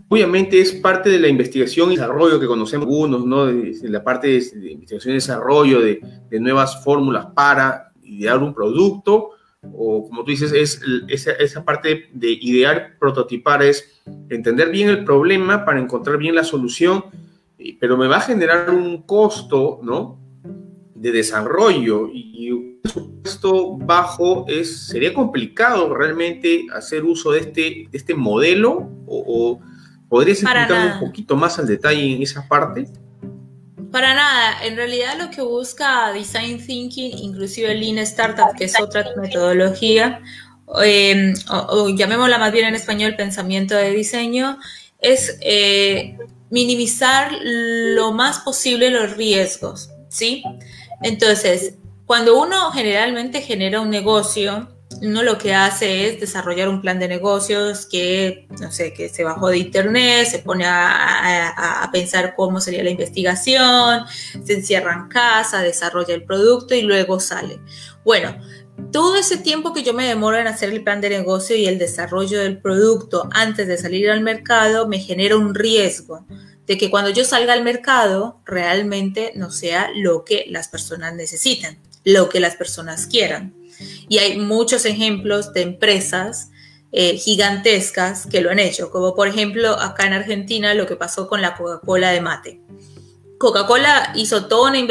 obviamente 0.08 0.60
es 0.60 0.72
parte 0.72 1.10
de 1.10 1.18
la 1.18 1.28
investigación 1.28 1.90
y 1.90 1.96
desarrollo 1.96 2.38
que 2.38 2.46
conocemos 2.46 2.86
algunos, 2.86 3.24
¿no? 3.24 3.46
De, 3.46 3.74
la 3.84 4.04
parte 4.04 4.28
de, 4.28 4.72
investigación 4.72 5.12
y 5.12 5.14
desarrollo 5.16 5.80
de, 5.80 6.00
de 6.30 6.40
nuevas 6.40 6.82
fórmulas 6.84 7.26
para 7.34 7.92
idear 8.02 8.38
un 8.38 8.54
producto, 8.54 9.30
o 9.72 10.08
como 10.08 10.24
tú 10.24 10.30
dices, 10.30 10.52
es 10.52 10.80
esa, 11.08 11.32
esa, 11.32 11.64
parte 11.64 12.08
de 12.12 12.30
idear, 12.30 12.96
prototipar, 12.98 13.62
es 13.62 14.00
entender 14.28 14.70
bien 14.70 14.88
el 14.88 15.04
problema 15.04 15.64
para 15.64 15.80
encontrar 15.80 16.18
bien 16.18 16.34
la 16.34 16.44
solución, 16.44 17.04
pero 17.80 17.96
me 17.96 18.08
va 18.08 18.18
a 18.18 18.20
generar 18.20 18.70
un 18.70 19.02
costo, 19.02 19.80
¿no? 19.82 20.18
De 20.94 21.12
desarrollo 21.12 22.08
y 22.12 22.50
un 22.50 22.80
presupuesto 22.82 23.76
bajo 23.78 24.44
es, 24.48 24.86
sería 24.88 25.14
complicado 25.14 25.94
realmente 25.94 26.66
hacer 26.72 27.04
uso 27.04 27.32
de 27.32 27.40
este, 27.40 27.60
de 27.60 27.88
este 27.92 28.14
modelo 28.14 28.90
o, 29.06 29.24
o 29.26 29.60
podrías 30.08 30.42
explicarme 30.42 30.94
un 30.94 31.00
poquito 31.00 31.36
más 31.36 31.58
al 31.58 31.66
detalle 31.66 32.14
en 32.14 32.22
esa 32.22 32.46
parte. 32.46 32.86
Para 33.94 34.12
nada, 34.12 34.64
en 34.64 34.74
realidad 34.74 35.16
lo 35.16 35.30
que 35.30 35.40
busca 35.40 36.12
Design 36.12 36.58
Thinking, 36.58 37.16
inclusive 37.16 37.72
Lean 37.76 37.98
Startup, 37.98 38.52
que 38.58 38.64
es 38.64 38.80
otra 38.80 39.06
metodología, 39.16 40.20
em, 40.82 41.32
o, 41.48 41.90
llamémosla 41.90 42.38
más 42.38 42.50
bien 42.50 42.66
en 42.66 42.74
español 42.74 43.14
pensamiento 43.14 43.76
de 43.76 43.92
diseño, 43.92 44.58
es 44.98 45.38
eh, 45.42 46.18
minimizar 46.50 47.30
lo 47.40 48.10
más 48.10 48.40
posible 48.40 48.90
los 48.90 49.16
riesgos, 49.16 49.90
¿sí? 50.08 50.42
Entonces, 51.00 51.74
cuando 52.04 52.36
uno 52.36 52.72
generalmente 52.72 53.42
genera 53.42 53.80
un 53.80 53.90
negocio, 53.90 54.73
uno 55.06 55.22
lo 55.22 55.38
que 55.38 55.54
hace 55.54 56.08
es 56.08 56.20
desarrollar 56.20 56.68
un 56.68 56.80
plan 56.80 56.98
de 56.98 57.08
negocios 57.08 57.86
que, 57.86 58.46
no 58.60 58.72
sé, 58.72 58.92
que 58.92 59.08
se 59.08 59.24
bajó 59.24 59.48
de 59.48 59.58
internet, 59.58 60.26
se 60.26 60.38
pone 60.38 60.64
a, 60.66 61.88
pensar 61.92 62.34
cómo 62.36 62.60
sería 62.60 62.82
la 62.82 62.90
investigación, 62.90 64.04
se 64.42 64.54
encierra 64.54 64.94
en 64.94 65.08
casa, 65.08 65.62
desarrolla 65.62 66.14
el 66.14 66.24
producto 66.24 66.74
y 66.74 66.82
luego 66.82 67.20
sale. 67.20 67.60
Bueno, 68.04 68.36
todo 68.90 69.16
ese 69.16 69.36
tiempo 69.36 69.72
que 69.72 69.82
yo 69.82 69.94
me 69.94 70.06
demoro 70.06 70.36
en 70.38 70.48
hacer 70.48 70.70
el 70.70 70.82
plan 70.82 71.00
de 71.00 71.10
negocio 71.10 71.54
y 71.54 71.66
el 71.66 71.78
desarrollo 71.78 72.40
del 72.40 72.58
producto 72.58 73.28
antes 73.32 73.68
de 73.68 73.76
salir 73.76 74.10
al 74.10 74.22
mercado 74.22 74.88
me 74.88 74.98
genera 74.98 75.36
un 75.36 75.54
riesgo 75.54 76.26
de 76.66 76.78
que 76.78 76.90
cuando 76.90 77.10
yo 77.10 77.24
salga 77.24 77.52
al 77.52 77.62
mercado 77.62 78.40
realmente 78.44 79.32
no 79.36 79.50
sea 79.50 79.90
lo 79.94 80.24
que 80.24 80.46
las 80.48 80.68
personas 80.68 81.14
necesitan, 81.14 81.78
lo 82.04 82.28
que 82.28 82.40
las 82.40 82.56
personas 82.56 83.06
quieran. 83.06 83.54
Y 84.08 84.18
hay 84.18 84.38
muchos 84.38 84.84
ejemplos 84.84 85.52
de 85.52 85.62
empresas 85.62 86.50
eh, 86.96 87.16
gigantescas 87.16 88.24
que 88.26 88.40
lo 88.40 88.50
han 88.50 88.60
hecho, 88.60 88.88
como 88.90 89.16
por 89.16 89.26
ejemplo 89.26 89.72
acá 89.80 90.06
en 90.06 90.12
Argentina 90.12 90.74
lo 90.74 90.86
que 90.86 90.94
pasó 90.94 91.26
con 91.26 91.42
la 91.42 91.56
Coca-Cola 91.56 92.12
de 92.12 92.20
mate. 92.20 92.60
Coca-Cola 93.36 94.12
hizo 94.14 94.46
toda 94.46 94.70
una, 94.70 94.86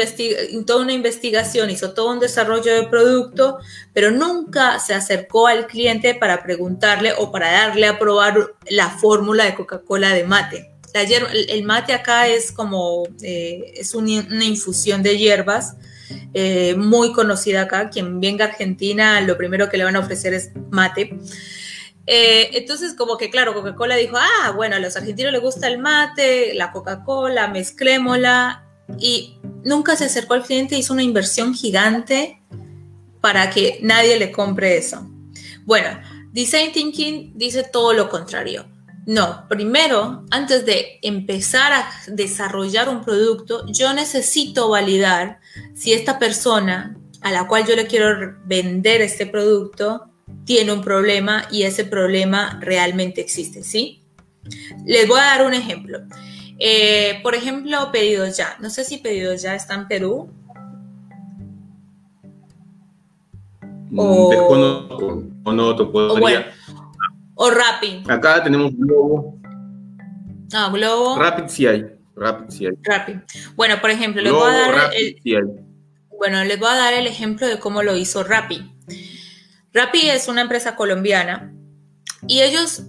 toda 0.66 0.82
una 0.82 0.92
investigación, 0.92 1.70
hizo 1.70 1.94
todo 1.94 2.12
un 2.12 2.20
desarrollo 2.20 2.74
de 2.74 2.88
producto, 2.88 3.58
pero 3.94 4.10
nunca 4.10 4.78
se 4.80 4.92
acercó 4.92 5.46
al 5.46 5.66
cliente 5.66 6.14
para 6.14 6.42
preguntarle 6.42 7.14
o 7.16 7.32
para 7.32 7.50
darle 7.50 7.86
a 7.86 7.98
probar 7.98 8.52
la 8.68 8.90
fórmula 8.90 9.46
de 9.46 9.54
Coca-Cola 9.54 10.10
de 10.10 10.24
mate. 10.24 10.70
el 10.92 11.64
mate 11.64 11.94
acá 11.94 12.28
es 12.28 12.52
como, 12.52 13.04
eh, 13.22 13.72
es 13.76 13.94
una 13.94 14.44
infusión 14.44 15.02
de 15.02 15.16
hierbas 15.16 15.76
eh, 16.32 16.74
muy 16.76 17.12
conocida 17.12 17.62
acá. 17.62 17.90
Quien 17.90 18.20
venga 18.20 18.44
a 18.44 18.48
Argentina, 18.48 19.20
lo 19.20 19.36
primero 19.36 19.68
que 19.68 19.76
le 19.76 19.84
van 19.84 19.96
a 19.96 20.00
ofrecer 20.00 20.34
es 20.34 20.50
mate. 20.70 21.18
Eh, 22.06 22.50
entonces, 22.52 22.94
como 22.94 23.16
que 23.16 23.30
claro, 23.30 23.54
Coca-Cola 23.54 23.96
dijo, 23.96 24.16
ah, 24.18 24.52
bueno, 24.54 24.76
a 24.76 24.78
los 24.78 24.96
argentinos 24.96 25.32
les 25.32 25.40
gusta 25.40 25.68
el 25.68 25.78
mate, 25.78 26.54
la 26.54 26.72
Coca-Cola, 26.72 27.48
mezclémosla. 27.48 28.64
Y 28.98 29.38
nunca 29.64 29.96
se 29.96 30.04
acercó 30.04 30.34
al 30.34 30.42
cliente, 30.44 30.76
hizo 30.76 30.92
una 30.92 31.02
inversión 31.02 31.54
gigante 31.54 32.40
para 33.20 33.48
que 33.50 33.78
nadie 33.82 34.18
le 34.18 34.30
compre 34.30 34.76
eso. 34.76 35.08
Bueno, 35.64 35.88
Design 36.32 36.72
Thinking 36.72 37.32
dice 37.36 37.64
todo 37.64 37.94
lo 37.94 38.10
contrario. 38.10 38.66
No, 39.06 39.46
primero, 39.48 40.24
antes 40.30 40.64
de 40.64 40.98
empezar 41.02 41.72
a 41.72 41.90
desarrollar 42.06 42.88
un 42.88 43.04
producto, 43.04 43.66
yo 43.68 43.92
necesito 43.92 44.68
validar 44.70 45.40
si 45.74 45.92
esta 45.92 46.18
persona 46.18 46.96
a 47.20 47.30
la 47.30 47.46
cual 47.46 47.66
yo 47.66 47.74
le 47.74 47.86
quiero 47.86 48.36
vender 48.44 49.00
este 49.00 49.26
producto 49.26 50.10
tiene 50.44 50.72
un 50.72 50.82
problema 50.82 51.44
y 51.50 51.62
ese 51.62 51.84
problema 51.84 52.58
realmente 52.60 53.20
existe, 53.20 53.62
¿sí? 53.62 54.02
Les 54.84 55.08
voy 55.08 55.18
a 55.18 55.24
dar 55.24 55.46
un 55.46 55.54
ejemplo. 55.54 56.00
Eh, 56.58 57.20
por 57.22 57.34
ejemplo, 57.34 57.90
Pedidos 57.90 58.36
Ya. 58.36 58.56
No 58.60 58.70
sé 58.70 58.84
si 58.84 58.98
Pedidos 58.98 59.42
Ya 59.42 59.54
está 59.54 59.74
en 59.74 59.88
Perú. 59.88 60.28
Mm, 63.90 63.98
o, 63.98 64.28
o 65.44 65.52
no, 65.52 65.76
te 65.76 65.84
puedo 65.84 66.18
o 67.34 67.50
Rappi. 67.50 68.04
Acá 68.08 68.42
tenemos 68.42 68.72
Globo. 68.76 69.38
Ah, 70.52 70.70
Globo. 70.72 71.18
Rapid 71.18 71.48
sí 71.48 71.66
hay. 71.66 71.84
Rapid. 72.16 72.74
Rapid. 72.82 73.16
Bueno, 73.56 73.80
por 73.80 73.90
ejemplo, 73.90 74.22
les 74.22 74.32
voy 74.32 74.50
a 74.50 74.54
dar 74.54 74.90
el, 74.94 75.16
Bueno, 76.18 76.44
les 76.44 76.58
voy 76.58 76.68
a 76.68 76.74
dar 76.74 76.94
el 76.94 77.06
ejemplo 77.06 77.46
de 77.46 77.58
cómo 77.58 77.82
lo 77.82 77.96
hizo 77.96 78.22
Rappi. 78.22 78.70
Rappi 79.72 80.08
es 80.08 80.28
una 80.28 80.42
empresa 80.42 80.76
colombiana 80.76 81.52
y 82.26 82.42
ellos 82.42 82.82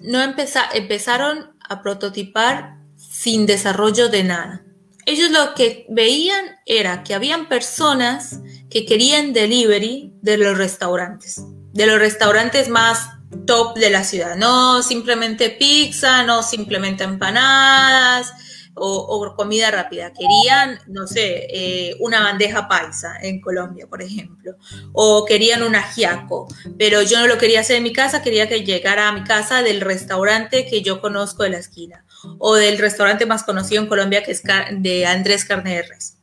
no 0.00 0.22
empezaron 0.22 1.50
a 1.68 1.82
prototipar 1.82 2.78
sin 2.96 3.46
desarrollo 3.46 4.08
de 4.08 4.24
nada. 4.24 4.64
Ellos 5.04 5.30
lo 5.30 5.54
que 5.54 5.86
veían 5.90 6.44
era 6.64 7.02
que 7.02 7.14
habían 7.14 7.48
personas 7.48 8.40
que 8.70 8.86
querían 8.86 9.32
delivery 9.32 10.14
de 10.22 10.38
los 10.38 10.56
restaurantes, 10.56 11.42
de 11.72 11.86
los 11.86 11.98
restaurantes 11.98 12.68
más 12.68 13.08
top 13.46 13.76
de 13.76 13.90
la 13.90 14.04
ciudad, 14.04 14.36
no 14.36 14.82
simplemente 14.82 15.50
pizza, 15.50 16.22
no 16.22 16.42
simplemente 16.42 17.04
empanadas 17.04 18.32
o, 18.74 19.34
comida 19.36 19.70
rápida, 19.70 20.12
querían, 20.12 20.78
no 20.86 21.06
sé, 21.06 21.46
eh, 21.50 21.96
una 22.00 22.20
bandeja 22.20 22.68
paisa 22.68 23.16
en 23.20 23.40
Colombia, 23.40 23.86
por 23.86 24.02
ejemplo, 24.02 24.56
o 24.92 25.24
querían 25.24 25.62
un 25.62 25.74
ajiaco, 25.74 26.48
pero 26.78 27.02
yo 27.02 27.20
no 27.20 27.26
lo 27.26 27.38
quería 27.38 27.60
hacer 27.60 27.76
en 27.76 27.82
mi 27.82 27.92
casa, 27.92 28.22
quería 28.22 28.48
que 28.48 28.64
llegara 28.64 29.08
a 29.08 29.12
mi 29.12 29.24
casa 29.24 29.62
del 29.62 29.80
restaurante 29.80 30.66
que 30.66 30.82
yo 30.82 31.00
conozco 31.00 31.42
de 31.42 31.50
la 31.50 31.58
esquina, 31.58 32.04
o 32.38 32.54
del 32.54 32.78
restaurante 32.78 33.26
más 33.26 33.42
conocido 33.42 33.82
en 33.82 33.88
Colombia 33.88 34.22
que 34.22 34.32
es 34.32 34.42
de 34.72 35.06
Andrés 35.06 35.44
Carne 35.44 35.76
de 35.76 35.82
Res. 35.82 36.16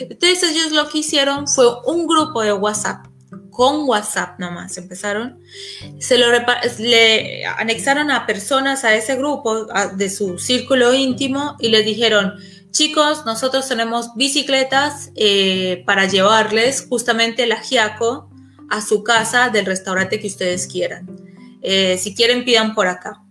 Entonces 0.00 0.42
ellos 0.42 0.72
lo 0.72 0.88
que 0.88 0.98
hicieron 0.98 1.46
fue 1.46 1.66
un 1.84 2.06
grupo 2.06 2.42
de 2.42 2.52
WhatsApp 2.52 3.06
con 3.52 3.88
WhatsApp 3.88 4.40
nomás 4.40 4.76
empezaron, 4.78 5.38
se 6.00 6.18
lo 6.18 6.26
le 6.78 7.44
anexaron 7.46 8.10
a 8.10 8.26
personas 8.26 8.82
a 8.82 8.94
ese 8.94 9.14
grupo 9.14 9.66
de 9.94 10.10
su 10.10 10.38
círculo 10.38 10.94
íntimo 10.94 11.56
y 11.60 11.68
les 11.68 11.84
dijeron, 11.84 12.32
chicos, 12.70 13.24
nosotros 13.26 13.68
tenemos 13.68 14.14
bicicletas 14.16 15.10
eh, 15.14 15.84
para 15.86 16.06
llevarles 16.06 16.86
justamente 16.88 17.44
el 17.44 17.52
ajiaco 17.52 18.30
a 18.70 18.80
su 18.80 19.04
casa 19.04 19.50
del 19.50 19.66
restaurante 19.66 20.18
que 20.18 20.28
ustedes 20.28 20.66
quieran. 20.66 21.06
Eh, 21.60 21.98
si 21.98 22.14
quieren, 22.14 22.44
pidan 22.44 22.74
por 22.74 22.88
acá. 22.88 23.22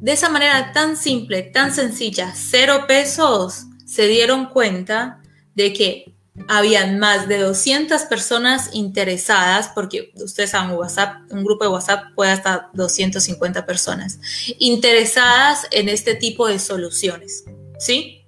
De 0.00 0.12
esa 0.12 0.28
manera 0.28 0.72
tan 0.72 0.96
simple, 0.96 1.42
tan 1.44 1.72
sencilla, 1.72 2.32
cero 2.34 2.86
pesos, 2.88 3.66
se 3.86 4.08
dieron 4.08 4.46
cuenta 4.46 5.22
de 5.54 5.72
que 5.72 6.11
habían 6.48 6.98
más 6.98 7.28
de 7.28 7.38
200 7.38 8.02
personas 8.02 8.70
interesadas, 8.72 9.70
porque 9.74 10.12
ustedes 10.16 10.50
saben, 10.50 10.76
WhatsApp, 10.76 11.30
un 11.30 11.44
grupo 11.44 11.64
de 11.64 11.70
WhatsApp 11.70 12.14
puede 12.14 12.30
hasta 12.30 12.70
250 12.74 13.66
personas, 13.66 14.18
interesadas 14.58 15.66
en 15.70 15.88
este 15.88 16.14
tipo 16.14 16.48
de 16.48 16.58
soluciones, 16.58 17.44
¿sí? 17.78 18.24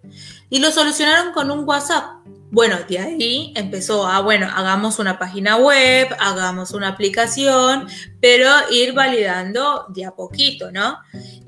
Y 0.51 0.59
lo 0.59 0.71
solucionaron 0.71 1.33
con 1.33 1.51
un 1.51 1.67
WhatsApp. 1.67 2.05
Bueno, 2.55 2.79
de 2.88 3.01
ahí 3.01 3.53
empezó 3.57 4.07
a, 4.07 4.21
bueno, 4.21 4.47
hagamos 4.47 5.01
una 5.01 5.19
página 5.19 5.57
web, 5.57 6.07
hagamos 6.21 6.71
una 6.71 6.87
aplicación, 6.87 7.88
pero 8.21 8.49
ir 8.71 8.93
validando 8.93 9.87
de 9.88 10.05
a 10.05 10.12
poquito, 10.12 10.71
¿no? 10.71 10.99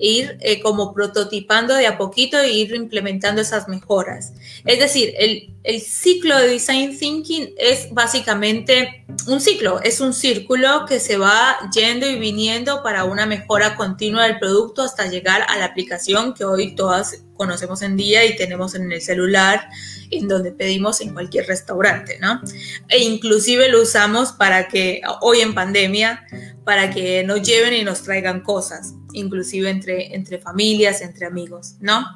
Ir 0.00 0.36
eh, 0.40 0.60
como 0.60 0.92
prototipando 0.92 1.76
de 1.76 1.86
a 1.86 1.96
poquito 1.96 2.40
e 2.40 2.50
ir 2.50 2.74
implementando 2.74 3.40
esas 3.40 3.68
mejoras. 3.68 4.32
Es 4.64 4.80
decir, 4.80 5.14
el, 5.16 5.54
el 5.62 5.80
ciclo 5.80 6.36
de 6.38 6.48
Design 6.48 6.98
Thinking 6.98 7.54
es 7.56 7.86
básicamente 7.92 9.06
un 9.28 9.40
ciclo, 9.40 9.80
es 9.84 10.00
un 10.00 10.12
círculo 10.12 10.86
que 10.86 10.98
se 10.98 11.18
va 11.18 11.56
yendo 11.72 12.10
y 12.10 12.18
viniendo 12.18 12.82
para 12.82 13.04
una 13.04 13.26
mejora 13.26 13.76
continua 13.76 14.24
del 14.24 14.40
producto 14.40 14.82
hasta 14.82 15.06
llegar 15.06 15.46
a 15.48 15.56
la 15.56 15.66
aplicación 15.66 16.34
que 16.34 16.44
hoy 16.44 16.74
todas 16.74 17.25
conocemos 17.36 17.82
en 17.82 17.96
día 17.96 18.24
y 18.24 18.36
tenemos 18.36 18.74
en 18.74 18.90
el 18.90 19.00
celular, 19.00 19.68
en 20.10 20.28
donde 20.28 20.52
pedimos 20.52 21.00
en 21.00 21.12
cualquier 21.12 21.46
restaurante, 21.46 22.18
¿no? 22.20 22.40
E 22.88 22.98
inclusive 22.98 23.68
lo 23.68 23.82
usamos 23.82 24.32
para 24.32 24.68
que, 24.68 25.00
hoy 25.20 25.40
en 25.40 25.54
pandemia, 25.54 26.26
para 26.64 26.90
que 26.90 27.22
nos 27.24 27.42
lleven 27.42 27.74
y 27.74 27.84
nos 27.84 28.02
traigan 28.02 28.40
cosas, 28.40 28.94
inclusive 29.12 29.70
entre, 29.70 30.14
entre 30.14 30.38
familias, 30.38 31.00
entre 31.00 31.26
amigos, 31.26 31.74
¿no? 31.80 32.06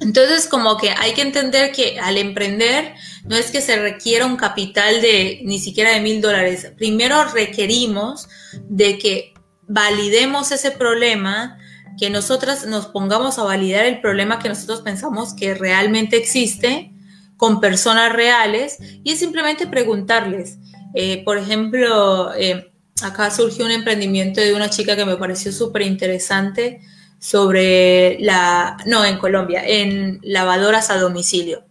Entonces, 0.00 0.46
como 0.46 0.78
que 0.78 0.90
hay 0.90 1.12
que 1.12 1.22
entender 1.22 1.72
que 1.72 2.00
al 2.00 2.16
emprender 2.16 2.94
no 3.24 3.36
es 3.36 3.50
que 3.50 3.60
se 3.60 3.76
requiera 3.76 4.24
un 4.24 4.36
capital 4.36 5.02
de 5.02 5.40
ni 5.44 5.58
siquiera 5.58 5.92
de 5.92 6.00
mil 6.00 6.22
dólares. 6.22 6.72
Primero 6.76 7.22
requerimos 7.24 8.28
de 8.64 8.98
que 8.98 9.34
validemos 9.68 10.52
ese 10.52 10.70
problema, 10.70 11.58
que 11.98 12.10
nosotras 12.10 12.66
nos 12.66 12.86
pongamos 12.86 13.38
a 13.38 13.44
validar 13.44 13.84
el 13.84 14.00
problema 14.00 14.38
que 14.38 14.48
nosotros 14.48 14.80
pensamos 14.80 15.34
que 15.34 15.54
realmente 15.54 16.16
existe 16.16 16.92
con 17.36 17.60
personas 17.60 18.12
reales 18.12 18.78
y 19.02 19.12
es 19.12 19.18
simplemente 19.18 19.66
preguntarles. 19.66 20.58
Eh, 20.94 21.22
por 21.24 21.38
ejemplo, 21.38 22.34
eh, 22.34 22.72
acá 23.02 23.30
surgió 23.30 23.64
un 23.64 23.70
emprendimiento 23.70 24.40
de 24.40 24.54
una 24.54 24.70
chica 24.70 24.96
que 24.96 25.04
me 25.04 25.16
pareció 25.16 25.52
súper 25.52 25.82
interesante 25.82 26.80
sobre 27.18 28.18
la, 28.20 28.76
no, 28.86 29.04
en 29.04 29.18
Colombia, 29.18 29.62
en 29.64 30.20
lavadoras 30.22 30.90
a 30.90 30.98
domicilio. 30.98 31.64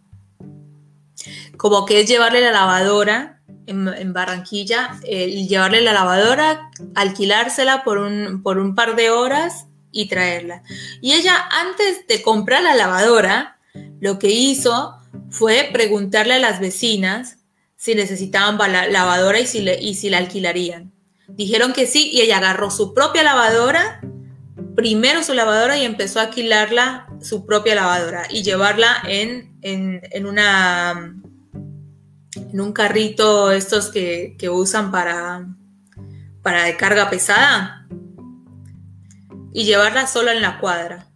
Como 1.57 1.85
que 1.85 2.01
es 2.01 2.07
llevarle 2.07 2.41
la 2.41 2.51
lavadora 2.51 3.41
en, 3.65 4.13
Barranquilla, 4.13 4.99
llevarle 5.01 5.81
la 5.81 5.93
lavadora, 5.93 6.71
alquilársela 6.95 7.83
por 7.83 7.99
un, 7.99 8.41
por 8.41 8.57
un 8.57 8.73
par 8.73 8.95
de 8.95 9.11
horas 9.11 9.68
y 9.91 10.07
traerla. 10.07 10.63
Y 11.01 11.13
ella, 11.13 11.35
antes 11.51 12.07
de 12.07 12.21
comprar 12.21 12.63
la 12.63 12.75
lavadora, 12.75 13.57
lo 13.99 14.19
que 14.19 14.29
hizo 14.29 14.95
fue 15.29 15.69
preguntarle 15.71 16.35
a 16.35 16.39
las 16.39 16.59
vecinas 16.59 17.37
si 17.75 17.95
necesitaban 17.95 18.57
la 18.71 18.87
lavadora 18.87 19.39
y 19.39 19.47
si, 19.47 19.67
y 19.67 19.95
si 19.95 20.09
la 20.09 20.17
alquilarían. 20.17 20.91
Dijeron 21.27 21.73
que 21.73 21.85
sí 21.85 22.09
y 22.11 22.21
ella 22.21 22.37
agarró 22.37 22.71
su 22.71 22.93
propia 22.93 23.23
lavadora, 23.23 24.01
primero 24.75 25.23
su 25.23 25.33
lavadora 25.33 25.77
y 25.77 25.85
empezó 25.85 26.19
a 26.19 26.23
alquilarla 26.23 27.07
su 27.21 27.45
propia 27.45 27.75
lavadora 27.75 28.23
y 28.29 28.43
llevarla 28.43 28.97
en, 29.07 29.57
en, 29.61 30.25
una 30.25 31.15
en 32.35 32.61
un 32.61 32.73
carrito 32.73 33.51
estos 33.51 33.89
que, 33.89 34.35
que 34.37 34.49
usan 34.49 34.91
para, 34.91 35.47
para 36.41 36.75
carga 36.77 37.09
pesada 37.09 37.87
y 39.53 39.63
llevarla 39.63 40.07
sola 40.07 40.33
en 40.33 40.41
la 40.41 40.59
cuadra. 40.59 41.07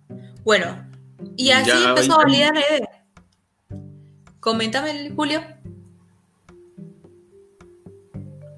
Bueno, 0.44 0.90
y 1.38 1.52
así 1.52 1.72
empezó 1.72 2.14
a 2.14 2.24
validar 2.24 2.54
la 2.54 2.62
idea. 2.62 3.06
Coméntame, 4.40 5.12
Julio. 5.16 5.42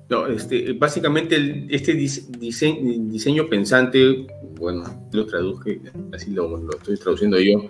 No, 0.10 0.28
este, 0.28 0.74
básicamente 0.74 1.68
este 1.70 1.94
diseño, 1.94 3.48
pensante, 3.50 4.28
bueno, 4.60 4.84
lo 5.12 5.26
traduje, 5.26 5.82
así 6.14 6.32
lo, 6.32 6.70
estoy 6.70 6.98
traduciendo 6.98 7.40
yo, 7.40 7.68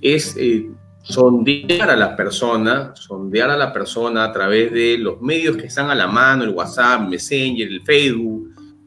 es 0.00 0.34
eh, 0.38 0.70
sondear 1.02 1.90
a 1.90 1.96
la 1.96 2.16
persona, 2.16 2.96
sondear 2.96 3.50
a 3.50 3.56
la 3.56 3.72
persona 3.72 4.24
a 4.24 4.32
través 4.32 4.72
de 4.72 4.96
los 4.96 5.20
medios 5.20 5.58
que 5.58 5.66
están 5.66 5.90
a 5.90 5.94
la 5.94 6.06
mano, 6.06 6.44
el 6.44 6.50
WhatsApp, 6.50 7.02
Messenger, 7.08 7.68
el 7.68 7.82
Facebook, 7.82 8.33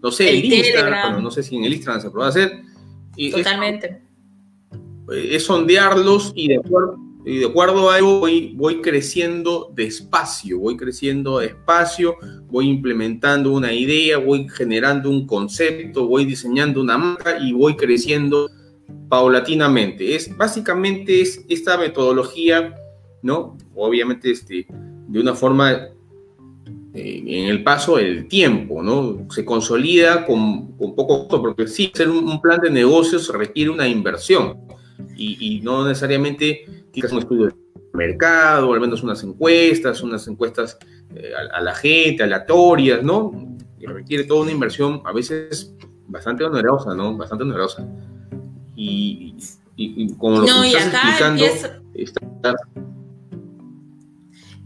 no 0.01 0.11
sé, 0.11 0.29
el, 0.29 0.45
Instagram, 0.45 1.21
no 1.21 1.31
sé 1.31 1.43
si 1.43 1.55
en 1.55 1.65
el 1.65 1.73
Instagram 1.73 2.01
se 2.01 2.11
puede 2.11 2.29
hacer. 2.29 2.61
Totalmente. 3.31 4.01
es 5.11 5.43
sondearlos 5.43 6.31
y 6.35 6.49
de 6.49 6.57
acuerdo, 6.57 6.97
y 7.27 7.39
de 7.39 7.45
acuerdo 7.45 7.91
a 7.91 7.99
voy, 7.99 8.53
voy 8.55 8.81
creciendo 8.81 9.71
despacio, 9.75 10.59
voy 10.59 10.77
creciendo 10.77 11.39
despacio, 11.39 12.15
voy 12.47 12.69
implementando 12.69 13.51
una 13.51 13.73
idea, 13.73 14.17
voy 14.17 14.47
generando 14.47 15.09
un 15.09 15.27
concepto, 15.27 16.07
voy 16.07 16.23
diseñando 16.23 16.79
una 16.79 16.97
marca 16.97 17.37
y 17.37 17.51
voy 17.51 17.75
creciendo 17.75 18.49
paulatinamente. 19.09 20.15
Es, 20.15 20.35
básicamente 20.37 21.21
es 21.21 21.43
esta 21.49 21.77
metodología, 21.77 22.75
¿no? 23.21 23.57
Obviamente 23.75 24.31
este, 24.31 24.65
de 24.69 25.19
una 25.19 25.35
forma 25.35 25.89
eh, 26.97 27.23
en 27.27 27.45
el 27.45 27.63
paso 27.63 27.97
del 27.97 28.27
tiempo, 28.27 28.81
¿no? 28.81 29.27
Se 29.29 29.45
consolida 29.45 30.25
con, 30.25 30.71
con 30.77 30.95
poco 30.95 31.19
costo, 31.19 31.39
porque 31.41 31.67
sí, 31.67 31.91
hacer 31.93 32.09
un, 32.09 32.41
plan 32.41 32.59
de 32.59 32.71
negocios 32.71 33.29
requiere 33.29 33.69
una 33.69 33.87
inversión 33.87 34.57
y, 35.15 35.57
y 35.57 35.61
no 35.61 35.87
necesariamente 35.87 36.65
tienes 36.91 37.11
un 37.11 37.19
estudio 37.19 37.45
de 37.45 37.53
mercado, 37.93 38.73
al 38.73 38.79
menos 38.79 39.03
unas 39.03 39.23
encuestas, 39.23 40.01
unas 40.01 40.27
encuestas 40.27 40.79
eh, 41.13 41.33
a, 41.53 41.61
la 41.61 41.75
gente, 41.75 42.23
aleatorias, 42.23 43.03
¿no? 43.03 43.31
Y 43.79 43.85
requiere 43.85 44.23
toda 44.23 44.41
una 44.41 44.51
inversión 44.51 45.03
a 45.05 45.13
veces 45.13 45.75
bastante 46.07 46.43
onerosa, 46.45 46.95
¿no? 46.95 47.15
Bastante 47.15 47.43
onerosa. 47.43 47.87
Y, 48.75 49.35
y, 49.75 50.11
como 50.15 50.39
lo 50.39 50.45
que 50.45 50.67
estás 50.69 50.93
explicando, 50.93 51.43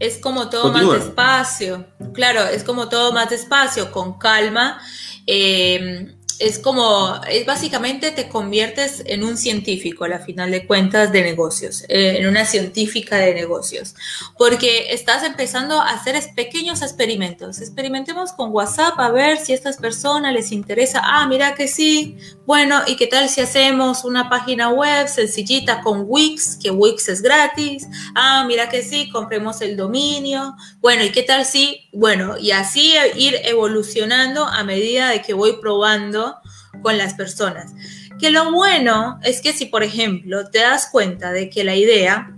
es 0.02 0.18
como 0.18 0.48
todo 0.48 0.72
más 0.72 0.90
despacio. 0.90 1.86
Claro, 2.12 2.42
es 2.42 2.64
como 2.64 2.88
todo 2.88 3.12
más 3.12 3.30
despacio, 3.30 3.92
con 3.92 4.18
calma. 4.18 4.80
Eh, 5.28 6.16
es 6.42 6.58
como, 6.58 7.20
es 7.30 7.46
básicamente 7.46 8.10
te 8.10 8.28
conviertes 8.28 9.04
en 9.06 9.22
un 9.22 9.36
científico 9.36 10.04
a 10.04 10.08
la 10.08 10.18
final 10.18 10.50
de 10.50 10.66
cuentas 10.66 11.12
de 11.12 11.22
negocios, 11.22 11.84
eh, 11.88 12.16
en 12.18 12.26
una 12.26 12.44
científica 12.44 13.16
de 13.16 13.32
negocios, 13.32 13.94
porque 14.36 14.92
estás 14.92 15.22
empezando 15.22 15.80
a 15.80 15.90
hacer 15.90 16.20
pequeños 16.34 16.82
experimentos. 16.82 17.60
Experimentemos 17.60 18.32
con 18.32 18.50
WhatsApp 18.50 18.98
a 18.98 19.10
ver 19.10 19.38
si 19.38 19.52
a 19.52 19.54
estas 19.54 19.76
personas 19.76 20.32
les 20.32 20.50
interesa. 20.50 21.00
Ah, 21.04 21.28
mira 21.28 21.54
que 21.54 21.68
sí. 21.68 22.16
Bueno, 22.44 22.82
¿y 22.88 22.96
qué 22.96 23.06
tal 23.06 23.28
si 23.28 23.40
hacemos 23.40 24.04
una 24.04 24.28
página 24.28 24.70
web 24.70 25.06
sencillita 25.06 25.80
con 25.80 26.04
Wix, 26.08 26.58
que 26.60 26.72
Wix 26.72 27.08
es 27.08 27.22
gratis? 27.22 27.86
Ah, 28.16 28.44
mira 28.48 28.68
que 28.68 28.82
sí, 28.82 29.08
compremos 29.10 29.60
el 29.60 29.76
dominio. 29.76 30.56
Bueno, 30.80 31.04
¿y 31.04 31.12
qué 31.12 31.22
tal 31.22 31.44
si, 31.44 31.88
bueno, 31.92 32.36
y 32.36 32.50
así 32.50 32.94
ir 33.14 33.36
evolucionando 33.44 34.44
a 34.44 34.64
medida 34.64 35.10
de 35.10 35.22
que 35.22 35.34
voy 35.34 35.58
probando 35.60 36.31
con 36.80 36.98
las 36.98 37.14
personas. 37.14 37.72
Que 38.18 38.30
lo 38.30 38.52
bueno 38.52 39.18
es 39.22 39.40
que 39.40 39.52
si, 39.52 39.66
por 39.66 39.82
ejemplo, 39.82 40.48
te 40.50 40.60
das 40.60 40.88
cuenta 40.90 41.32
de 41.32 41.50
que 41.50 41.64
la 41.64 41.74
idea 41.74 42.34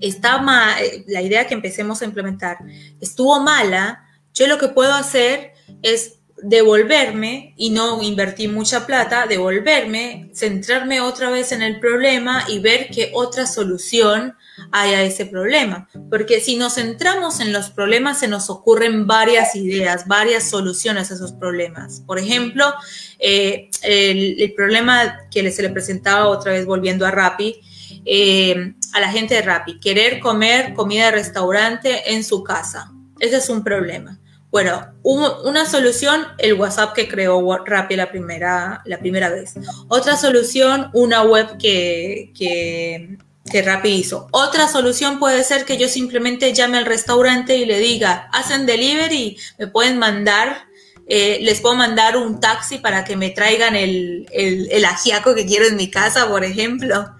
está 0.00 0.38
mal, 0.38 0.74
la 1.06 1.22
idea 1.22 1.46
que 1.46 1.54
empecemos 1.54 2.02
a 2.02 2.04
implementar 2.04 2.58
estuvo 3.00 3.40
mala, 3.40 4.04
yo 4.34 4.46
lo 4.46 4.58
que 4.58 4.68
puedo 4.68 4.92
hacer 4.92 5.52
es 5.82 6.21
devolverme 6.42 7.54
y 7.56 7.70
no 7.70 8.02
invertir 8.02 8.50
mucha 8.50 8.84
plata, 8.86 9.26
devolverme, 9.26 10.30
centrarme 10.34 11.00
otra 11.00 11.30
vez 11.30 11.52
en 11.52 11.62
el 11.62 11.78
problema 11.78 12.44
y 12.48 12.58
ver 12.58 12.88
qué 12.88 13.12
otra 13.14 13.46
solución 13.46 14.34
hay 14.70 14.94
a 14.94 15.02
ese 15.02 15.26
problema. 15.26 15.88
Porque 16.10 16.40
si 16.40 16.56
nos 16.56 16.74
centramos 16.74 17.40
en 17.40 17.52
los 17.52 17.70
problemas, 17.70 18.20
se 18.20 18.28
nos 18.28 18.50
ocurren 18.50 19.06
varias 19.06 19.54
ideas, 19.54 20.06
varias 20.06 20.50
soluciones 20.50 21.10
a 21.10 21.14
esos 21.14 21.32
problemas. 21.32 22.02
Por 22.06 22.18
ejemplo, 22.18 22.74
eh, 23.18 23.70
el, 23.82 24.52
problema 24.54 25.20
que 25.30 25.48
se 25.50 25.62
le 25.62 25.70
presentaba 25.70 26.28
otra 26.28 26.52
vez 26.52 26.66
volviendo 26.66 27.06
a 27.06 27.10
Rappi, 27.10 27.60
eh, 28.04 28.74
a 28.92 29.00
la 29.00 29.10
gente 29.10 29.36
de 29.36 29.42
Rappi, 29.42 29.78
querer 29.78 30.18
comer 30.18 30.74
comida 30.74 31.06
de 31.06 31.12
restaurante 31.12 32.12
en 32.12 32.24
su 32.24 32.42
casa. 32.42 32.92
Ese 33.20 33.36
es 33.36 33.48
un 33.48 33.62
problema. 33.62 34.18
Bueno, 34.52 34.92
una 35.02 35.66
solución, 35.66 36.26
el 36.38 36.54
WhatsApp 36.54 36.92
que 36.92 37.08
creó 37.08 37.42
Rappi 37.64 37.96
la 37.96 38.10
primera, 38.10 38.82
la 38.84 38.98
primera 38.98 39.30
vez. 39.30 39.54
Otra 39.88 40.16
solución, 40.16 40.90
una 40.92 41.22
web 41.22 41.56
que, 41.58 42.30
que 42.36 43.16
que 43.50 43.62
Rappi 43.62 43.88
hizo. 43.88 44.28
Otra 44.30 44.68
solución 44.68 45.18
puede 45.18 45.42
ser 45.44 45.64
que 45.64 45.76
yo 45.76 45.88
simplemente 45.88 46.52
llame 46.54 46.78
al 46.78 46.86
restaurante 46.86 47.56
y 47.56 47.64
le 47.64 47.78
diga, 47.78 48.28
hacen 48.32 48.66
delivery, 48.66 49.36
me 49.58 49.66
pueden 49.66 49.98
mandar, 49.98 50.66
eh, 51.08 51.38
les 51.42 51.60
puedo 51.60 51.74
mandar 51.74 52.16
un 52.16 52.40
taxi 52.40 52.78
para 52.78 53.04
que 53.04 53.16
me 53.16 53.30
traigan 53.30 53.74
el, 53.74 54.26
el, 54.32 54.84
ajiaco 54.84 55.34
que 55.34 55.44
quiero 55.44 55.66
en 55.66 55.76
mi 55.76 55.90
casa, 55.90 56.28
por 56.28 56.44
ejemplo. 56.44 57.10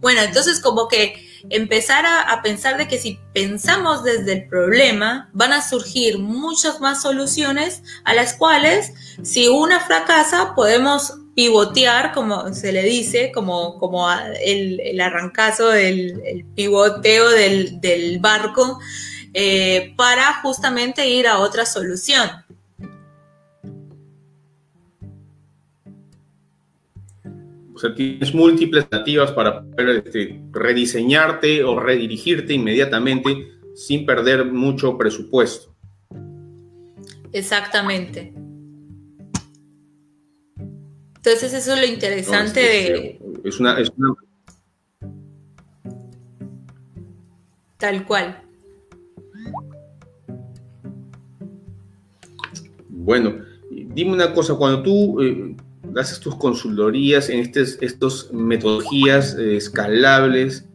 Bueno, 0.00 0.22
entonces 0.22 0.60
como 0.60 0.88
que 0.88 1.31
empezar 1.50 2.04
a, 2.06 2.40
pensar 2.42 2.76
de 2.76 2.88
que 2.88 2.98
si 2.98 3.18
pensamos 3.32 4.04
desde 4.04 4.32
el 4.32 4.48
problema, 4.48 5.30
van 5.32 5.52
a 5.52 5.62
surgir 5.62 6.18
muchas 6.18 6.80
más 6.80 7.02
soluciones 7.02 7.82
a 8.04 8.14
las 8.14 8.34
cuales, 8.34 8.92
si 9.22 9.48
una 9.48 9.80
fracasa, 9.80 10.54
podemos 10.54 11.14
pivotear, 11.34 12.12
como 12.12 12.52
se 12.54 12.72
le 12.72 12.82
dice, 12.82 13.32
como, 13.32 13.78
como 13.78 14.10
el, 14.44 14.80
el 14.80 15.00
arrancazo 15.00 15.68
del 15.68 16.22
el 16.26 16.44
pivoteo 16.44 17.30
del, 17.30 18.18
barco, 18.20 18.78
eh, 19.34 19.94
para 19.96 20.42
justamente 20.42 21.08
ir 21.08 21.26
a 21.26 21.38
otra 21.38 21.64
solución. 21.64 22.30
Sea, 27.82 27.94
tienes 27.94 28.34
múltiples 28.34 28.84
alternativas 28.84 29.32
para 29.32 29.62
poder 29.62 30.02
este, 30.04 30.40
rediseñarte 30.52 31.64
o 31.64 31.78
redirigirte 31.78 32.54
inmediatamente 32.54 33.48
sin 33.74 34.06
perder 34.06 34.44
mucho 34.46 34.96
presupuesto. 34.96 35.74
Exactamente. 37.32 38.32
Entonces 41.16 41.54
eso 41.54 41.74
es 41.74 41.80
lo 41.80 41.86
interesante 41.86 42.60
de... 42.60 43.20
Es 43.44 43.58
una, 43.58 43.78
es 43.78 43.90
una... 43.96 44.14
Tal 47.78 48.06
cual. 48.06 48.42
Bueno, 52.88 53.44
dime 53.70 54.12
una 54.12 54.32
cosa, 54.32 54.54
cuando 54.54 54.82
tú 54.82 55.20
eh, 55.20 55.56
haces 55.96 56.20
tus 56.20 56.36
consultorías 56.36 57.28
en 57.28 57.40
estas 57.40 57.78
estos 57.80 58.32
metodologías 58.32 59.36
eh, 59.38 59.56
escalables, 59.56 60.66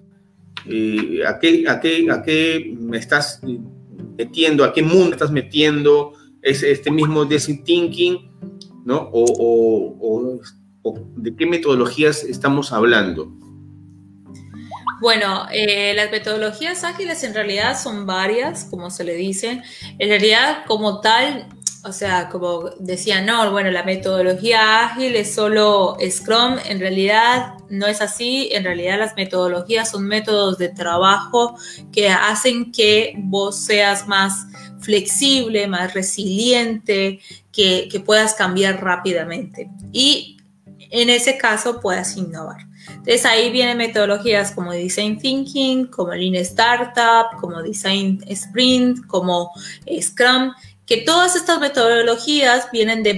eh, 0.65 1.21
¿a, 1.27 1.39
qué, 1.39 1.67
a, 1.67 1.79
qué, 1.79 2.07
¿a 2.11 2.21
qué 2.21 2.75
me 2.79 2.97
estás 2.97 3.41
metiendo? 4.17 4.63
¿A 4.63 4.73
qué 4.73 4.83
mundo 4.83 5.11
estás 5.11 5.31
metiendo? 5.31 6.13
¿Es 6.41 6.63
este 6.63 6.91
mismo 6.91 7.25
design 7.25 7.63
thinking? 7.63 8.27
¿no? 8.87 9.09
O, 9.11 10.39
de 11.17 11.35
qué 11.35 11.45
metodologías 11.45 12.23
estamos 12.23 12.71
hablando. 12.71 13.29
Bueno, 15.01 15.45
eh, 15.51 15.93
las 15.93 16.09
metodologías 16.09 16.85
ágiles 16.85 17.21
en 17.23 17.33
realidad 17.33 17.77
son 17.77 18.05
varias, 18.05 18.65
como 18.71 18.89
se 18.89 19.03
le 19.03 19.15
dice. 19.15 19.61
En 19.99 20.09
realidad, 20.09 20.63
como 20.65 21.01
tal, 21.01 21.49
o 21.87 21.93
sea, 21.93 22.29
como 22.29 22.69
decía 22.79 23.21
no, 23.21 23.49
bueno, 23.51 23.71
la 23.71 23.83
metodología 23.83 24.85
ágil 24.85 25.15
es 25.15 25.33
solo 25.33 25.97
Scrum. 26.09 26.57
En 26.65 26.79
realidad 26.79 27.53
no 27.69 27.87
es 27.87 28.01
así. 28.01 28.49
En 28.51 28.63
realidad 28.63 28.99
las 28.99 29.15
metodologías 29.15 29.89
son 29.89 30.03
métodos 30.05 30.57
de 30.57 30.69
trabajo 30.69 31.57
que 31.91 32.09
hacen 32.09 32.71
que 32.71 33.13
vos 33.17 33.59
seas 33.59 34.07
más 34.07 34.47
flexible, 34.79 35.67
más 35.67 35.93
resiliente, 35.93 37.19
que, 37.51 38.03
puedas 38.05 38.35
cambiar 38.35 38.83
rápidamente 38.83 39.69
y 39.91 40.37
en 40.91 41.09
ese 41.09 41.37
caso 41.37 41.79
puedas 41.81 42.15
innovar. 42.15 42.67
Entonces 42.89 43.25
ahí 43.25 43.51
vienen 43.51 43.77
metodologías 43.77 44.51
como 44.51 44.71
Design 44.71 45.17
Thinking, 45.17 45.87
como 45.87 46.13
Lean 46.13 46.35
Startup, 46.35 47.37
como 47.39 47.61
Design 47.61 48.23
Sprint, 48.27 49.05
como 49.07 49.51
Scrum, 49.99 50.53
que 50.87 50.97
todas 50.97 51.35
estas 51.35 51.59
metodologías 51.59 52.71
vienen 52.71 53.03
de, 53.03 53.13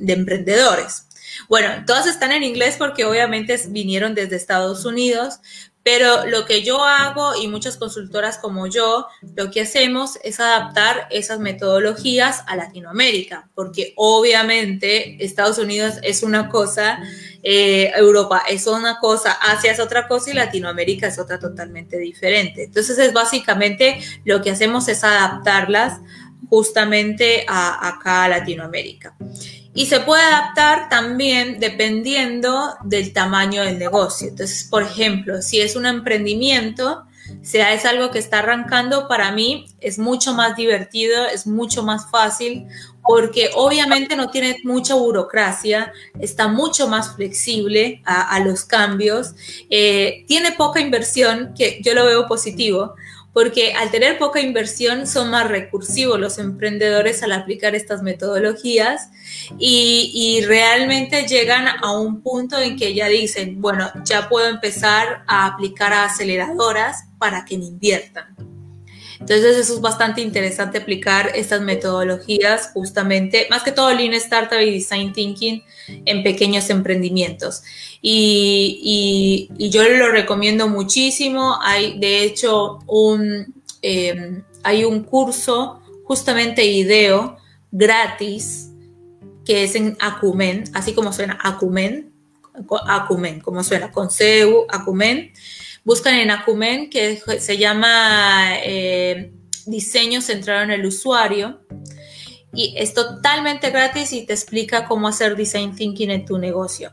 de 0.00 0.12
emprendedores. 0.12 1.06
Bueno, 1.48 1.84
todas 1.86 2.06
están 2.06 2.32
en 2.32 2.42
inglés 2.42 2.76
porque 2.78 3.04
obviamente 3.04 3.58
vinieron 3.68 4.14
desde 4.14 4.36
Estados 4.36 4.84
Unidos, 4.84 5.40
pero 5.82 6.26
lo 6.26 6.44
que 6.44 6.62
yo 6.62 6.84
hago 6.84 7.34
y 7.40 7.48
muchas 7.48 7.76
consultoras 7.78 8.36
como 8.36 8.66
yo, 8.66 9.06
lo 9.34 9.50
que 9.50 9.62
hacemos 9.62 10.18
es 10.22 10.38
adaptar 10.38 11.08
esas 11.10 11.38
metodologías 11.38 12.44
a 12.46 12.56
Latinoamérica, 12.56 13.48
porque 13.54 13.94
obviamente 13.96 15.24
Estados 15.24 15.56
Unidos 15.56 15.94
es 16.02 16.22
una 16.22 16.50
cosa, 16.50 17.00
eh, 17.42 17.92
Europa 17.96 18.42
es 18.46 18.66
una 18.66 18.98
cosa, 18.98 19.32
Asia 19.32 19.72
es 19.72 19.80
otra 19.80 20.06
cosa 20.06 20.30
y 20.30 20.34
Latinoamérica 20.34 21.06
es 21.06 21.18
otra 21.18 21.38
totalmente 21.38 21.96
diferente. 21.96 22.64
Entonces 22.64 22.98
es 22.98 23.14
básicamente 23.14 24.00
lo 24.26 24.42
que 24.42 24.50
hacemos 24.50 24.86
es 24.88 25.02
adaptarlas 25.02 26.00
justamente 26.48 27.44
a, 27.48 27.88
acá 27.88 28.24
a 28.24 28.28
Latinoamérica. 28.28 29.14
Y 29.72 29.86
se 29.86 30.00
puede 30.00 30.22
adaptar 30.22 30.88
también 30.88 31.60
dependiendo 31.60 32.74
del 32.84 33.12
tamaño 33.12 33.62
del 33.62 33.78
negocio. 33.78 34.28
Entonces, 34.28 34.64
por 34.64 34.82
ejemplo, 34.82 35.42
si 35.42 35.60
es 35.60 35.76
un 35.76 35.86
emprendimiento, 35.86 37.04
sea 37.42 37.72
es 37.72 37.84
algo 37.84 38.10
que 38.10 38.18
está 38.18 38.40
arrancando, 38.40 39.08
para 39.08 39.30
mí 39.32 39.66
es 39.80 39.98
mucho 39.98 40.34
más 40.34 40.56
divertido, 40.56 41.26
es 41.26 41.46
mucho 41.46 41.82
más 41.82 42.10
fácil, 42.10 42.66
porque 43.02 43.50
obviamente 43.54 44.16
no 44.16 44.30
tiene 44.30 44.58
mucha 44.64 44.94
burocracia, 44.94 45.92
está 46.20 46.48
mucho 46.48 46.88
más 46.88 47.14
flexible 47.14 48.02
a, 48.04 48.38
los 48.40 48.64
cambios, 48.64 49.34
eh, 49.70 50.24
tiene 50.28 50.52
poca 50.52 50.80
inversión, 50.80 51.54
que 51.56 51.80
yo 51.82 51.94
lo 51.94 52.04
veo 52.04 52.26
positivo, 52.26 52.94
porque 53.32 53.74
al 53.74 53.90
tener 53.90 54.18
poca 54.18 54.40
inversión 54.40 55.06
son 55.06 55.30
más 55.30 55.48
recursivos 55.48 56.18
los 56.18 56.38
emprendedores 56.38 57.22
al 57.22 57.32
aplicar 57.32 57.74
estas 57.74 58.02
metodologías 58.02 59.10
y, 59.58 60.42
realmente 60.46 61.26
llegan 61.26 61.66
a 61.68 61.92
un 61.92 62.22
punto 62.22 62.58
en 62.58 62.76
que 62.76 62.94
ya 62.94 63.08
dicen, 63.08 63.60
bueno, 63.60 63.90
ya 64.04 64.28
puedo 64.28 64.48
empezar 64.48 65.22
a 65.26 65.46
aplicar 65.46 65.92
a 65.92 66.04
aceleradoras 66.04 67.04
para 67.18 67.44
que 67.44 67.58
me 67.58 67.66
inviertan. 67.66 68.49
Entonces 69.20 69.58
eso 69.58 69.74
es 69.74 69.80
bastante 69.82 70.22
interesante 70.22 70.78
aplicar 70.78 71.32
estas 71.34 71.60
metodologías 71.60 72.70
justamente, 72.72 73.46
más 73.50 73.62
que 73.62 73.70
todo 73.70 73.92
Lean 73.92 74.14
Startup 74.14 74.58
y 74.58 74.72
Design 74.72 75.12
Thinking 75.12 75.62
en 76.06 76.22
pequeños 76.22 76.70
emprendimientos. 76.70 77.62
Y, 78.00 79.50
yo 79.58 79.86
lo 79.88 80.10
recomiendo 80.10 80.68
muchísimo. 80.68 81.58
Hay 81.62 81.98
de 81.98 82.22
hecho 82.22 82.78
un, 82.86 83.54
em, 83.82 84.42
hay 84.62 84.84
un 84.84 85.04
curso 85.04 85.82
justamente 86.04 86.64
IDEO 86.64 87.36
gratis 87.70 88.70
que 89.44 89.64
es 89.64 89.74
en 89.74 89.96
Acumen, 90.00 90.64
así 90.72 90.92
como 90.92 91.12
suena 91.12 91.38
Acumen, 91.42 92.10
Acumen, 92.86 93.40
como 93.40 93.62
suena, 93.62 93.92
con 93.92 94.08
Acumen 94.70 95.32
Buscan 95.84 96.14
en 96.14 96.30
Acumen 96.30 96.90
que 96.90 97.20
se 97.38 97.58
llama 97.58 98.54
eh, 98.62 99.32
Diseño 99.66 100.20
centrado 100.20 100.62
en 100.62 100.70
el 100.70 100.84
usuario 100.86 101.60
y 102.52 102.74
es 102.76 102.94
totalmente 102.94 103.70
gratis 103.70 104.12
y 104.12 104.26
te 104.26 104.32
explica 104.32 104.86
cómo 104.86 105.08
hacer 105.08 105.36
design 105.36 105.74
thinking 105.74 106.10
en 106.10 106.24
tu 106.24 106.38
negocio. 106.38 106.92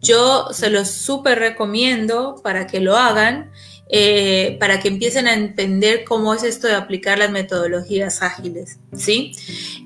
Yo 0.00 0.48
se 0.52 0.70
los 0.70 0.88
súper 0.90 1.38
recomiendo 1.38 2.40
para 2.42 2.66
que 2.66 2.80
lo 2.80 2.96
hagan 2.96 3.50
eh, 3.92 4.56
para 4.60 4.78
que 4.78 4.86
empiecen 4.86 5.26
a 5.26 5.34
entender 5.34 6.04
cómo 6.04 6.32
es 6.32 6.44
esto 6.44 6.68
de 6.68 6.74
aplicar 6.74 7.18
las 7.18 7.32
metodologías 7.32 8.22
ágiles, 8.22 8.78
¿sí? 8.96 9.32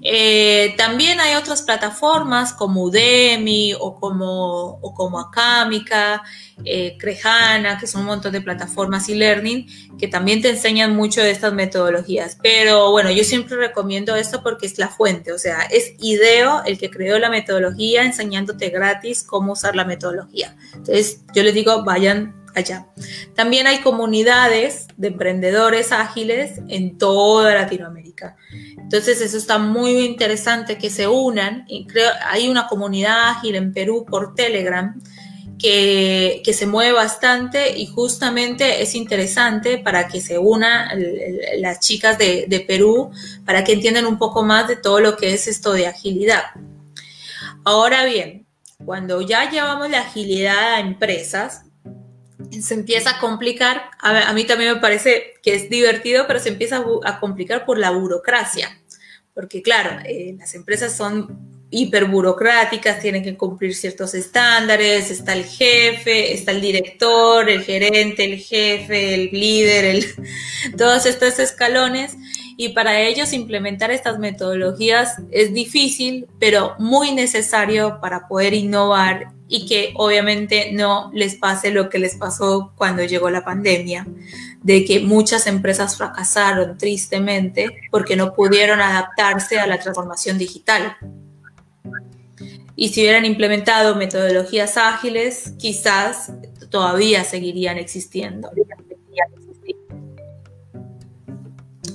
Eh, 0.02 0.74
también 0.76 1.20
hay 1.20 1.36
otras 1.36 1.62
plataformas 1.62 2.52
como 2.52 2.82
Udemy 2.82 3.72
o 3.80 3.98
como, 3.98 4.78
o 4.82 4.92
como 4.92 5.18
Acámica, 5.18 6.22
eh, 6.66 6.98
Crejana, 6.98 7.78
que 7.78 7.86
son 7.86 8.02
un 8.02 8.08
montón 8.08 8.32
de 8.32 8.42
plataformas 8.42 9.08
y 9.08 9.14
learning 9.14 9.66
que 9.98 10.06
también 10.06 10.42
te 10.42 10.50
enseñan 10.50 10.94
mucho 10.94 11.22
de 11.22 11.30
estas 11.30 11.54
metodologías. 11.54 12.36
Pero 12.42 12.90
bueno, 12.90 13.10
yo 13.10 13.24
siempre 13.24 13.56
recomiendo 13.56 14.14
esto 14.16 14.42
porque 14.42 14.66
es 14.66 14.78
la 14.78 14.88
fuente, 14.88 15.32
o 15.32 15.38
sea, 15.38 15.62
es 15.70 15.94
IDEO 15.98 16.62
el 16.66 16.76
que 16.76 16.90
creó 16.90 17.18
la 17.18 17.30
metodología 17.30 18.04
enseñándote 18.04 18.68
gratis 18.68 19.22
cómo 19.24 19.52
usar 19.52 19.74
la 19.74 19.86
metodología. 19.86 20.54
Entonces, 20.74 21.22
yo 21.34 21.42
les 21.42 21.54
digo, 21.54 21.84
vayan 21.84 22.43
allá. 22.54 22.86
También 23.34 23.66
hay 23.66 23.80
comunidades 23.80 24.86
de 24.96 25.08
emprendedores 25.08 25.92
ágiles 25.92 26.60
en 26.68 26.98
toda 26.98 27.54
Latinoamérica. 27.54 28.36
Entonces 28.78 29.20
eso 29.20 29.36
está 29.36 29.58
muy 29.58 30.04
interesante 30.04 30.78
que 30.78 30.90
se 30.90 31.06
unan. 31.08 31.64
Y 31.68 31.86
creo 31.86 32.10
hay 32.26 32.48
una 32.48 32.66
comunidad 32.68 33.30
ágil 33.30 33.56
en 33.56 33.72
Perú 33.72 34.04
por 34.08 34.34
Telegram 34.34 34.94
que, 35.58 36.42
se 36.54 36.66
mueve 36.66 36.92
bastante 36.92 37.76
y 37.76 37.86
justamente 37.86 38.82
es 38.82 38.94
interesante 38.94 39.78
para 39.78 40.08
que 40.08 40.20
se 40.20 40.38
unan 40.38 40.88
las 41.58 41.80
chicas 41.80 42.18
de, 42.18 42.44
de 42.48 42.60
Perú 42.60 43.10
para 43.44 43.64
que 43.64 43.72
entiendan 43.72 44.06
un 44.06 44.18
poco 44.18 44.42
más 44.42 44.68
de 44.68 44.76
todo 44.76 45.00
lo 45.00 45.16
que 45.16 45.32
es 45.34 45.48
esto 45.48 45.72
de 45.72 45.86
agilidad. 45.86 46.42
Ahora 47.64 48.04
bien, 48.04 48.46
cuando 48.84 49.22
ya 49.22 49.50
llevamos 49.50 49.88
la 49.88 50.00
agilidad 50.00 50.74
a 50.74 50.80
empresas, 50.80 51.63
se 52.61 52.75
empieza 52.75 53.11
a 53.11 53.20
complicar, 53.20 53.90
a, 54.01 54.33
mí 54.33 54.44
también 54.44 54.75
me 54.75 54.81
parece 54.81 55.35
que 55.42 55.55
es 55.55 55.70
divertido, 55.70 56.27
pero 56.27 56.40
se 56.40 56.49
empieza 56.49 56.85
a, 57.05 57.20
complicar 57.20 57.64
por 57.64 57.79
la 57.79 57.90
burocracia, 57.90 58.81
porque 59.35 59.62
claro, 59.62 60.01
eh, 60.05 60.35
las 60.38 60.55
empresas 60.55 60.97
son 60.97 61.55
hiperburocráticas, 61.70 63.01
tienen 63.01 63.25
que 63.25 63.37
cumplir 63.37 63.75
ciertos 63.75 64.14
estándares, 64.14 65.11
está 65.11 65.33
el 65.33 65.44
jefe, 65.44 66.33
está 66.33 66.53
el 66.53 66.61
director, 66.61 67.51
el 67.51 67.64
gerente, 67.64 68.25
el 68.25 68.38
jefe, 68.38 69.14
el 69.14 69.31
líder, 69.33 69.85
el, 69.85 70.07
todos 70.79 71.07
estos 71.07 71.38
escalones. 71.38 72.16
Y 72.57 72.68
para 72.68 73.01
ellos 73.01 73.33
implementar 73.33 73.90
estas 73.90 74.20
metodologías 74.20 75.16
es 75.33 75.53
difícil, 75.53 76.29
pero 76.38 76.77
muy 76.79 77.12
necesario 77.12 77.99
para 78.01 78.29
poder 78.29 78.55
innovar 78.55 79.33
y 79.54 79.66
que 79.66 79.92
obviamente 79.94 80.72
no 80.72 81.12
les 81.14 81.36
pase 81.36 81.70
lo 81.70 81.88
que 81.88 82.00
les 82.00 82.16
pasó 82.16 82.72
cuando 82.74 83.04
llegó 83.04 83.30
la 83.30 83.44
pandemia, 83.44 84.04
de 84.64 84.84
que 84.84 84.98
muchas 84.98 85.46
empresas 85.46 85.96
fracasaron 85.96 86.76
tristemente 86.76 87.70
porque 87.92 88.16
no 88.16 88.34
pudieron 88.34 88.80
adaptarse 88.80 89.60
a 89.60 89.68
la 89.68 89.78
transformación 89.78 90.38
digital. 90.38 90.96
Y 92.74 92.88
si 92.88 93.02
hubieran 93.02 93.24
implementado 93.26 93.94
metodologías 93.94 94.76
ágiles, 94.76 95.54
quizás 95.56 96.32
todavía 96.68 97.22
seguirían 97.22 97.78
existiendo. 97.78 98.50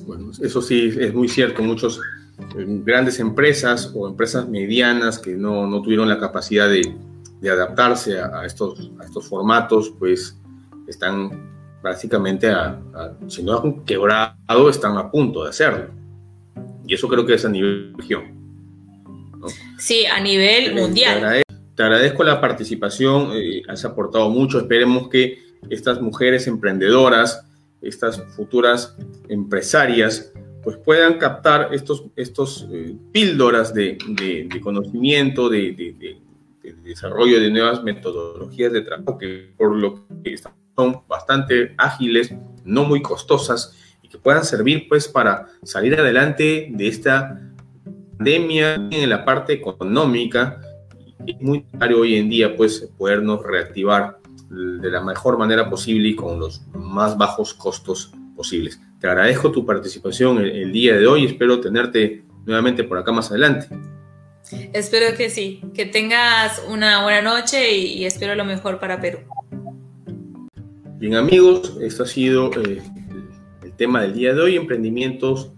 Bueno, 0.06 0.32
eso 0.42 0.62
sí 0.62 0.94
es 0.98 1.14
muy 1.14 1.28
cierto. 1.28 1.62
Muchos 1.62 2.00
eh, 2.58 2.66
grandes 2.86 3.20
empresas 3.20 3.92
o 3.94 4.08
empresas 4.08 4.48
medianas 4.48 5.20
que 5.20 5.32
no, 5.32 5.68
no 5.68 5.82
tuvieron 5.82 6.08
la 6.08 6.22
capacidad 6.22 6.70
de, 6.70 6.96
de 7.40 7.50
adaptarse 7.50 8.20
a, 8.20 8.46
estos, 8.46 8.92
a 9.00 9.06
estos 9.06 9.28
formatos, 9.28 9.94
pues 9.98 10.38
están 10.88 11.50
básicamente, 11.82 12.50
a, 12.50 12.80
si 13.28 13.44
no 13.44 13.60
han 13.60 13.86
quebrado, 13.86 14.70
están 14.70 14.98
a 14.98 15.10
punto 15.10 15.44
de 15.44 15.50
hacerlo. 15.50 15.88
Y 16.86 16.94
eso 16.94 17.08
creo 17.08 17.26
que 17.26 17.36
es 17.36 17.46
a 17.46 17.50
nivel 17.50 17.94
región. 17.98 18.40
Sí, 19.78 20.06
a 20.06 20.20
nivel 20.20 20.76
mundial. 20.76 21.44
Te 21.76 21.84
agradezco, 21.84 22.24
la 22.24 22.42
participación, 22.42 23.32
eh, 23.34 23.62
has 23.70 23.86
aportado 23.86 24.30
mucho. 24.30 24.60
Esperemos 24.60 25.08
que 25.08 25.40
estas 25.70 26.02
mujeres 26.02 26.46
emprendedoras, 26.48 27.46
estas 27.82 28.22
futuras 28.36 28.98
empresarias, 29.30 30.34
pues 30.62 30.78
puedan 30.78 31.18
captar 31.18 31.70
estos, 31.74 32.04
estos 32.16 32.68
eh, 32.72 32.96
píldoras 33.14 33.74
de, 33.74 33.98
de, 34.10 34.60
conocimiento, 34.60 35.48
de, 35.48 36.19
desarrollo 36.90 37.40
de 37.40 37.50
nuevas 37.50 37.84
metodologías 37.84 38.72
de 38.72 38.82
trabajo 38.82 39.18
que 39.18 39.54
por 39.58 39.76
lo 39.76 40.08
que 40.24 40.36
son 40.76 41.04
bastante 41.08 41.74
ágiles, 41.78 42.34
no 42.66 42.84
muy 42.84 43.02
costosas 43.02 43.76
y 44.02 44.08
que 44.08 44.18
puedan 44.18 44.44
servir 44.44 44.88
pues 44.88 45.08
para 45.08 45.48
salir 45.64 46.00
adelante 46.00 46.70
de 46.72 46.88
esta 46.88 47.42
pandemia 48.18 48.76
en 48.92 49.10
la 49.10 49.24
parte 49.24 49.54
económica. 49.54 50.62
Es 51.26 51.40
muy 51.42 51.62
necesario 51.62 52.00
hoy 52.00 52.16
en 52.16 52.30
día 52.30 52.56
pues 52.56 52.90
podernos 52.98 53.44
reactivar 53.44 54.20
de 54.50 54.90
la 54.90 55.02
mejor 55.02 55.38
manera 55.38 55.70
posible 55.70 56.10
y 56.10 56.16
con 56.16 56.40
los 56.40 56.62
más 56.74 57.18
bajos 57.18 57.54
costos 57.54 58.12
posibles. 58.36 58.80
Te 59.00 59.08
agradezco 59.08 59.52
tu 59.52 59.66
participación 59.66 60.40
el 60.40 60.72
día 60.72 60.96
de 60.98 61.06
hoy, 61.06 61.26
espero 61.26 61.60
tenerte 61.60 62.24
nuevamente 62.46 62.84
por 62.84 62.98
acá 62.98 63.12
más 63.12 63.30
adelante. 63.30 63.68
Espero 64.74 65.16
que 65.16 65.30
sí, 65.30 65.62
que 65.74 65.86
tengas 65.86 66.64
una 66.68 67.04
buena 67.04 67.22
noche 67.22 67.76
y, 67.76 68.06
espero 68.06 68.36
lo 68.36 68.46
mejor 68.46 68.80
para 68.80 69.00
Perú. 69.00 69.20
Bien 70.98 71.16
amigos, 71.16 71.78
esto 71.82 72.04
ha 72.04 72.08
sido 72.08 72.52
eh, 72.62 72.82
el 73.64 73.74
tema 73.74 74.02
del 74.02 74.16
día 74.16 74.34
de 74.34 74.42
hoy, 74.42 74.56
emprendimientos 74.56 75.52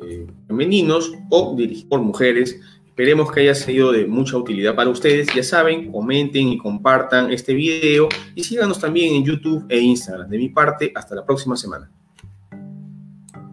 eh, 0.00 0.26
femeninos 0.46 1.12
o 1.30 1.54
dirigidos 1.56 1.88
por 1.88 2.00
mujeres. 2.00 2.58
Esperemos 2.86 3.30
que 3.30 3.40
haya 3.40 3.54
sido 3.54 3.92
de 3.92 4.06
mucha 4.06 4.36
utilidad 4.36 4.74
para 4.74 4.90
ustedes. 4.90 5.28
Ya 5.34 5.42
saben, 5.42 5.90
comenten 5.90 6.48
y 6.48 6.58
compartan 6.58 7.32
este 7.32 7.54
video 7.54 8.08
y 8.34 8.44
síganos 8.44 8.80
también 8.80 9.14
en 9.14 9.24
YouTube 9.24 9.66
e 9.68 9.78
Instagram. 9.78 10.28
De 10.28 10.38
mi 10.38 10.48
parte, 10.48 10.92
hasta 10.94 11.14
la 11.14 11.24
próxima 11.24 11.56
semana. 11.56 11.90